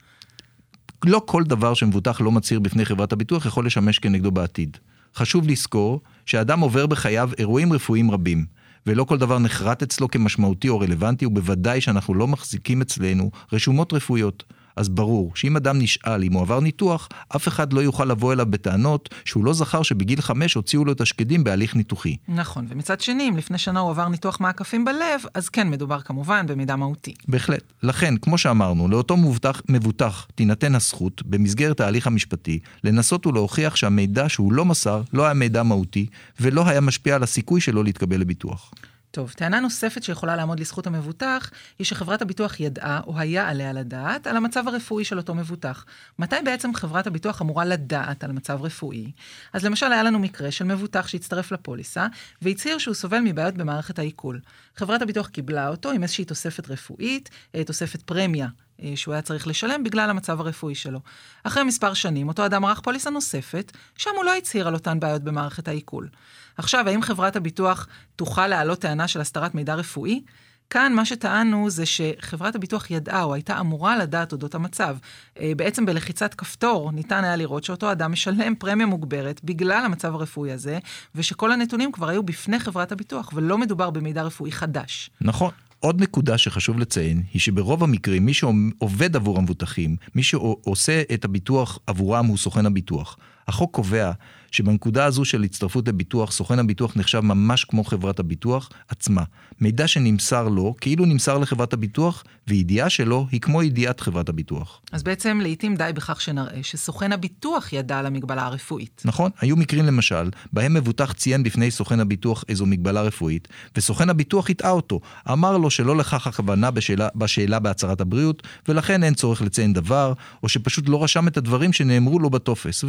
לא 1.05 1.21
כל 1.25 1.43
דבר 1.43 1.73
שמבוטח 1.73 2.21
לא 2.21 2.31
מצהיר 2.31 2.60
בפני 2.60 2.86
חברת 2.86 3.13
הביטוח 3.13 3.45
יכול 3.45 3.65
לשמש 3.65 3.99
כנגדו 3.99 4.31
בעתיד. 4.31 4.77
חשוב 5.15 5.47
לזכור 5.47 6.01
שאדם 6.25 6.60
עובר 6.60 6.86
בחייו 6.86 7.29
אירועים 7.38 7.73
רפואיים 7.73 8.12
רבים, 8.12 8.45
ולא 8.88 9.03
כל 9.03 9.17
דבר 9.17 9.39
נחרט 9.39 9.83
אצלו 9.83 10.07
כמשמעותי 10.12 10.69
או 10.69 10.79
רלוונטי, 10.79 11.25
ובוודאי 11.25 11.81
שאנחנו 11.81 12.13
לא 12.13 12.27
מחזיקים 12.27 12.81
אצלנו 12.81 13.31
רשומות 13.53 13.93
רפואיות. 13.93 14.43
אז 14.77 14.89
ברור 14.89 15.31
שאם 15.35 15.55
אדם 15.55 15.79
נשאל 15.79 16.23
אם 16.23 16.33
הוא 16.33 16.41
עבר 16.41 16.59
ניתוח, 16.59 17.09
אף 17.35 17.47
אחד 17.47 17.73
לא 17.73 17.81
יוכל 17.81 18.05
לבוא 18.05 18.33
אליו 18.33 18.45
בטענות 18.45 19.09
שהוא 19.25 19.45
לא 19.45 19.53
זכר 19.53 19.83
שבגיל 19.83 20.21
חמש 20.21 20.53
הוציאו 20.53 20.85
לו 20.85 20.91
את 20.91 21.01
השקדים 21.01 21.43
בהליך 21.43 21.75
ניתוחי. 21.75 22.17
נכון, 22.27 22.65
ומצד 22.69 23.01
שני, 23.01 23.29
אם 23.29 23.37
לפני 23.37 23.57
שנה 23.57 23.79
הוא 23.79 23.89
עבר 23.89 24.09
ניתוח 24.09 24.39
מעקפים 24.39 24.85
בלב, 24.85 25.21
אז 25.33 25.49
כן 25.49 25.69
מדובר 25.69 26.01
כמובן 26.01 26.47
במידע 26.47 26.75
מהותי. 26.75 27.13
בהחלט. 27.27 27.63
לכן, 27.83 28.17
כמו 28.17 28.37
שאמרנו, 28.37 28.87
לאותו 28.87 29.17
מבוטח, 29.17 29.61
מבוטח 29.69 30.27
תינתן 30.35 30.75
הזכות, 30.75 31.23
במסגרת 31.25 31.79
ההליך 31.79 32.07
המשפטי, 32.07 32.59
לנסות 32.83 33.27
ולהוכיח 33.27 33.75
שהמידע 33.75 34.29
שהוא 34.29 34.53
לא 34.53 34.65
מסר 34.65 35.01
לא 35.13 35.25
היה 35.25 35.33
מידע 35.33 35.63
מהותי, 35.63 36.05
ולא 36.39 36.67
היה 36.67 36.81
משפיע 36.81 37.15
על 37.15 37.23
הסיכוי 37.23 37.61
שלו 37.61 37.83
להתקבל 37.83 38.19
לביטוח. 38.19 38.71
טוב, 39.11 39.31
טענה 39.31 39.59
נוספת 39.59 40.03
שיכולה 40.03 40.35
לעמוד 40.35 40.59
לזכות 40.59 40.87
המבוטח, 40.87 41.49
היא 41.79 41.85
שחברת 41.85 42.21
הביטוח 42.21 42.59
ידעה, 42.59 43.01
או 43.07 43.19
היה 43.19 43.49
עליה 43.49 43.73
לדעת, 43.73 44.27
על 44.27 44.37
המצב 44.37 44.67
הרפואי 44.67 45.05
של 45.05 45.17
אותו 45.17 45.35
מבוטח. 45.35 45.85
מתי 46.19 46.35
בעצם 46.45 46.73
חברת 46.73 47.07
הביטוח 47.07 47.41
אמורה 47.41 47.65
לדעת 47.65 48.23
על 48.23 48.31
מצב 48.31 48.61
רפואי? 48.61 49.11
אז 49.53 49.65
למשל, 49.65 49.91
היה 49.91 50.03
לנו 50.03 50.19
מקרה 50.19 50.51
של 50.51 50.65
מבוטח 50.65 51.07
שהצטרף 51.07 51.51
לפוליסה, 51.51 52.07
והצהיר 52.41 52.77
שהוא 52.77 52.93
סובל 52.95 53.19
מבעיות 53.19 53.53
במערכת 53.53 53.99
העיכול. 53.99 54.39
חברת 54.75 55.01
הביטוח 55.01 55.27
קיבלה 55.27 55.67
אותו 55.69 55.91
עם 55.91 56.03
איזושהי 56.03 56.25
תוספת 56.25 56.69
רפואית, 56.69 57.29
אה, 57.55 57.63
תוספת 57.63 58.01
פרמיה 58.01 58.47
שהוא 58.95 59.13
היה 59.13 59.21
צריך 59.21 59.47
לשלם 59.47 59.83
בגלל 59.83 60.09
המצב 60.09 60.41
הרפואי 60.41 60.75
שלו. 60.75 60.99
אחרי 61.43 61.63
מספר 61.63 61.93
שנים, 61.93 62.27
אותו 62.27 62.45
אדם 62.45 62.65
ערך 62.65 62.79
פוליסה 62.79 63.09
נוספת, 63.09 63.71
שם 63.97 64.11
הוא 64.15 64.25
לא 64.25 64.37
הצהיר 64.37 64.67
על 64.67 64.73
אותן 64.73 64.99
בעיות 64.99 65.23
במערכת 65.23 65.67
העיכול. 65.67 66.09
עכשיו, 66.57 66.87
האם 66.87 67.01
חברת 67.01 67.35
הביטוח 67.35 67.87
תוכל 68.15 68.47
להעלות 68.47 68.79
טענה 68.79 69.07
של 69.07 69.21
הסתרת 69.21 69.55
מידע 69.55 69.75
רפואי? 69.75 70.21
כאן 70.69 70.93
מה 70.93 71.05
שטענו 71.05 71.69
זה 71.69 71.83
שחברת 71.85 72.55
הביטוח 72.55 72.91
ידעה 72.91 73.23
או 73.23 73.33
הייתה 73.33 73.59
אמורה 73.59 73.97
לדעת 73.97 74.31
אודות 74.31 74.55
המצב. 74.55 74.97
אה, 75.39 75.51
בעצם 75.57 75.85
בלחיצת 75.85 76.33
כפתור 76.33 76.91
ניתן 76.91 77.23
היה 77.23 77.35
לראות 77.35 77.63
שאותו 77.63 77.91
אדם 77.91 78.11
משלם 78.11 78.55
פרמיה 78.55 78.85
מוגברת 78.85 79.41
בגלל 79.43 79.85
המצב 79.85 80.15
הרפואי 80.15 80.51
הזה, 80.51 80.79
ושכל 81.15 81.51
הנתונים 81.51 81.91
כבר 81.91 82.09
היו 82.09 82.23
בפני 82.23 82.59
חברת 82.59 82.91
הביטוח, 82.91 83.31
ולא 83.33 83.57
מדובר 83.57 83.89
במידע 83.89 84.23
רפואי 84.23 84.51
חדש. 84.51 85.09
נכון. 85.21 85.51
עוד 85.79 86.01
נקודה 86.01 86.37
שחשוב 86.37 86.79
לציין, 86.79 87.23
היא 87.33 87.41
שברוב 87.41 87.83
המקרים 87.83 88.25
מי 88.25 88.33
שעובד 88.33 89.15
עבור 89.15 89.37
המבוטחים, 89.37 89.95
מי 90.15 90.23
שעושה 90.23 91.01
את 91.13 91.25
הביטוח 91.25 91.79
עבורם 91.87 92.25
הוא 92.25 92.37
סוכן 92.37 92.65
הביטוח. 92.65 93.17
החוק 93.47 93.75
קובע 93.75 94.12
שבנקודה 94.51 95.05
הזו 95.05 95.25
של 95.25 95.43
הצטרפות 95.43 95.88
לביטוח, 95.88 96.31
סוכן 96.31 96.60
הביטוח 96.60 96.97
נחשב 96.97 97.19
ממש 97.19 97.65
כמו 97.65 97.83
חברת 97.83 98.19
הביטוח 98.19 98.69
עצמה. 98.89 99.23
מידע 99.62 99.88
שנמסר 99.88 100.47
לו, 100.47 100.75
כאילו 100.81 101.05
נמסר 101.05 101.38
לחברת 101.38 101.73
הביטוח, 101.73 102.23
וידיעה 102.47 102.89
שלו 102.89 103.27
היא 103.31 103.41
כמו 103.41 103.63
ידיעת 103.63 103.99
חברת 103.99 104.29
הביטוח. 104.29 104.81
אז 104.91 105.03
בעצם 105.03 105.39
לעיתים 105.41 105.75
די 105.75 105.91
בכך 105.95 106.21
שנראה 106.21 106.63
שסוכן 106.63 107.12
הביטוח 107.12 107.73
ידע 107.73 107.99
על 107.99 108.05
המגבלה 108.05 108.45
הרפואית. 108.45 109.01
נכון, 109.05 109.31
היו 109.41 109.55
מקרים 109.55 109.86
למשל, 109.86 110.29
בהם 110.53 110.73
מבוטח 110.73 111.13
ציין 111.13 111.43
בפני 111.43 111.71
סוכן 111.71 111.99
הביטוח 111.99 112.43
איזו 112.49 112.65
מגבלה 112.65 113.01
רפואית, 113.01 113.47
וסוכן 113.77 114.10
הביטוח 114.10 114.49
הטעה 114.49 114.71
אותו, 114.71 114.99
אמר 115.31 115.57
לו 115.57 115.69
שלא 115.69 115.97
לכך 115.97 116.27
הכוונה 116.27 116.71
בשאלה, 116.71 117.07
בשאלה 117.15 117.60
בהצהרת 117.60 118.01
הבריאות, 118.01 118.43
ולכן 118.67 119.03
אין 119.03 119.13
צורך 119.13 119.41
לציין 119.41 119.73
דבר, 119.73 120.13
או 120.43 120.49
שפשוט 120.49 120.89
לא 120.89 121.03
רשם 121.03 121.27
את 121.27 121.38
הדברים 121.38 121.73
שנאמרו 121.73 122.19
לו 122.19 122.29
בטופס, 122.29 122.83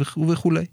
וכולי. 0.49 0.65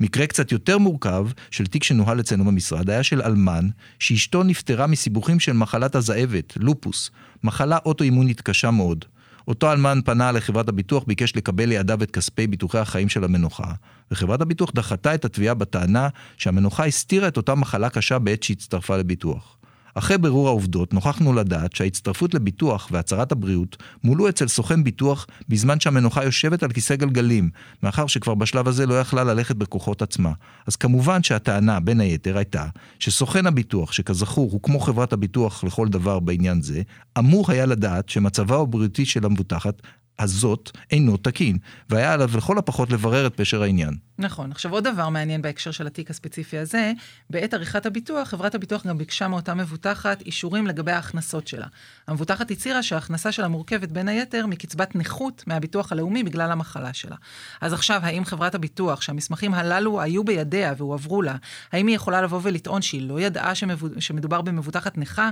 מקרה 0.00 0.26
קצת 0.26 0.52
יותר 0.52 0.78
מורכב 0.78 1.26
של 1.50 1.66
תיק 1.66 1.84
שנוהל 1.84 2.20
אצלנו 2.20 2.44
במשרד 2.44 2.90
היה 2.90 3.02
של 3.02 3.22
אלמן, 3.22 3.68
שאשתו 3.98 4.42
נפטרה 4.42 4.86
מסיבוכים 4.86 5.40
של 5.40 5.52
מחלת 5.52 5.94
הזאבת, 5.94 6.56
לופוס, 6.56 7.10
מחלה 7.44 7.78
אוטואימונית 7.84 8.40
קשה 8.40 8.70
מאוד. 8.70 9.04
אותו 9.48 9.72
אלמן 9.72 10.00
פנה 10.04 10.32
לחברת 10.32 10.68
הביטוח, 10.68 11.04
ביקש 11.06 11.36
לקבל 11.36 11.64
לידיו 11.64 12.02
את 12.02 12.10
כספי 12.10 12.46
ביטוחי 12.46 12.78
החיים 12.78 13.08
של 13.08 13.24
המנוחה, 13.24 13.72
וחברת 14.10 14.40
הביטוח 14.40 14.70
דחתה 14.74 15.14
את 15.14 15.24
התביעה 15.24 15.54
בטענה 15.54 16.08
שהמנוחה 16.36 16.86
הסתירה 16.86 17.28
את 17.28 17.36
אותה 17.36 17.54
מחלה 17.54 17.90
קשה 17.90 18.18
בעת 18.18 18.42
שהצטרפה 18.42 18.96
לביטוח. 18.96 19.56
אחרי 19.94 20.18
בירור 20.18 20.48
העובדות, 20.48 20.94
נוכחנו 20.94 21.32
לדעת 21.32 21.76
שההצטרפות 21.76 22.34
לביטוח 22.34 22.88
והצהרת 22.90 23.32
הבריאות 23.32 23.76
מולאו 24.04 24.28
אצל 24.28 24.48
סוכן 24.48 24.84
ביטוח 24.84 25.26
בזמן 25.48 25.80
שהמנוחה 25.80 26.24
יושבת 26.24 26.62
על 26.62 26.72
כיסא 26.72 26.96
גלגלים, 26.96 27.50
מאחר 27.82 28.06
שכבר 28.06 28.34
בשלב 28.34 28.68
הזה 28.68 28.86
לא 28.86 29.00
יכלה 29.00 29.24
ללכת 29.24 29.56
בכוחות 29.56 30.02
עצמה. 30.02 30.32
אז 30.66 30.76
כמובן 30.76 31.22
שהטענה, 31.22 31.80
בין 31.80 32.00
היתר, 32.00 32.36
הייתה 32.36 32.66
שסוכן 32.98 33.46
הביטוח, 33.46 33.92
שכזכור 33.92 34.50
הוא 34.52 34.62
כמו 34.62 34.80
חברת 34.80 35.12
הביטוח 35.12 35.64
לכל 35.64 35.88
דבר 35.88 36.20
בעניין 36.20 36.62
זה, 36.62 36.82
אמור 37.18 37.44
היה 37.48 37.66
לדעת 37.66 38.08
שמצבה 38.08 38.60
הבריאותי 38.60 39.04
של 39.04 39.24
המבוטחת 39.24 39.82
הזאת 40.20 40.70
אינו 40.90 41.16
תקין, 41.16 41.58
והיה 41.90 42.12
עליו 42.12 42.30
לכל 42.36 42.58
הפחות 42.58 42.90
לברר 42.90 43.26
את 43.26 43.34
פשר 43.36 43.62
העניין. 43.62 43.94
נכון. 44.20 44.52
עכשיו 44.52 44.72
עוד 44.72 44.84
דבר 44.84 45.08
מעניין 45.08 45.42
בהקשר 45.42 45.70
של 45.70 45.86
התיק 45.86 46.10
הספציפי 46.10 46.58
הזה, 46.58 46.92
בעת 47.30 47.54
עריכת 47.54 47.86
הביטוח, 47.86 48.28
חברת 48.28 48.54
הביטוח 48.54 48.86
גם 48.86 48.98
ביקשה 48.98 49.28
מאותה 49.28 49.54
מבוטחת 49.54 50.20
אישורים 50.20 50.66
לגבי 50.66 50.92
ההכנסות 50.92 51.46
שלה. 51.46 51.66
המבוטחת 52.08 52.50
הצהירה 52.50 52.82
שההכנסה 52.82 53.32
שלה 53.32 53.48
מורכבת 53.48 53.88
בין 53.88 54.08
היתר 54.08 54.46
מקצבת 54.46 54.96
נכות 54.96 55.44
מהביטוח 55.46 55.92
הלאומי 55.92 56.22
בגלל 56.22 56.52
המחלה 56.52 56.92
שלה. 56.92 57.16
אז 57.60 57.72
עכשיו, 57.72 58.00
האם 58.02 58.24
חברת 58.24 58.54
הביטוח, 58.54 59.00
שהמסמכים 59.00 59.54
הללו 59.54 60.00
היו 60.00 60.24
בידיה 60.24 60.74
והועברו 60.76 61.22
לה, 61.22 61.36
האם 61.72 61.86
היא 61.86 61.96
יכולה 61.96 62.22
לבוא 62.22 62.40
ולטעון 62.42 62.82
שהיא 62.82 63.08
לא 63.08 63.20
ידעה 63.20 63.52
שמדובר 63.98 64.40
במבוטחת 64.40 64.98
נכה? 64.98 65.30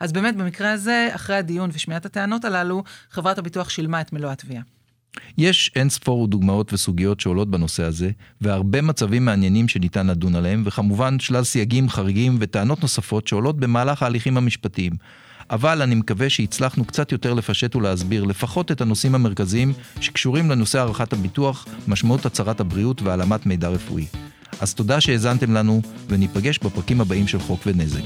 אז 0.00 0.12
באמת, 0.12 0.36
במקרה 0.36 0.72
הזה, 0.72 1.08
אחרי 1.12 1.36
הדיון 1.36 1.70
ושמיעת 1.72 2.06
הטענות 2.06 2.44
הללו, 2.44 2.82
חברת 3.10 3.38
הביטוח 3.38 3.70
שילמה 3.70 4.00
את 4.00 4.12
מלוא 4.12 4.27
התביעה. 4.32 4.62
יש 5.38 5.70
אין 5.76 5.88
ספור 5.88 6.28
דוגמאות 6.28 6.72
וסוגיות 6.72 7.20
שעולות 7.20 7.50
בנושא 7.50 7.82
הזה, 7.82 8.10
והרבה 8.40 8.82
מצבים 8.82 9.24
מעניינים 9.24 9.68
שניתן 9.68 10.06
לדון 10.06 10.34
עליהם, 10.34 10.62
וכמובן 10.66 11.18
שלל 11.20 11.44
סייגים, 11.44 11.88
חריגים 11.88 12.36
וטענות 12.40 12.82
נוספות 12.82 13.28
שעולות 13.28 13.56
במהלך 13.56 14.02
ההליכים 14.02 14.36
המשפטיים. 14.36 14.92
אבל 15.50 15.82
אני 15.82 15.94
מקווה 15.94 16.30
שהצלחנו 16.30 16.84
קצת 16.84 17.12
יותר 17.12 17.34
לפשט 17.34 17.76
ולהסביר 17.76 18.24
לפחות 18.24 18.72
את 18.72 18.80
הנושאים 18.80 19.14
המרכזיים 19.14 19.72
שקשורים 20.00 20.50
לנושא 20.50 20.78
הערכת 20.78 21.12
הביטוח, 21.12 21.66
משמעות 21.88 22.26
הצהרת 22.26 22.60
הבריאות 22.60 23.02
והעלמת 23.02 23.46
מידע 23.46 23.68
רפואי. 23.68 24.06
אז 24.60 24.74
תודה 24.74 25.00
שהאזנתם 25.00 25.52
לנו, 25.52 25.82
וניפגש 26.08 26.58
בפרקים 26.58 27.00
הבאים 27.00 27.28
של 27.28 27.38
חוק 27.38 27.60
ונזק. 27.66 28.02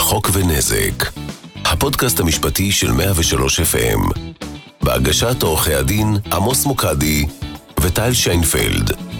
חוק 0.00 0.30
ונזק, 0.32 1.04
הפודקאסט 1.64 2.20
המשפטי 2.20 2.72
של 2.72 2.92
103 2.92 3.60
FM. 3.60 4.43
בהגשת 4.84 5.42
עורכי 5.42 5.74
הדין 5.74 6.16
עמוס 6.32 6.66
מוקדי 6.66 7.26
וטל 7.80 8.12
שיינפלד. 8.12 9.13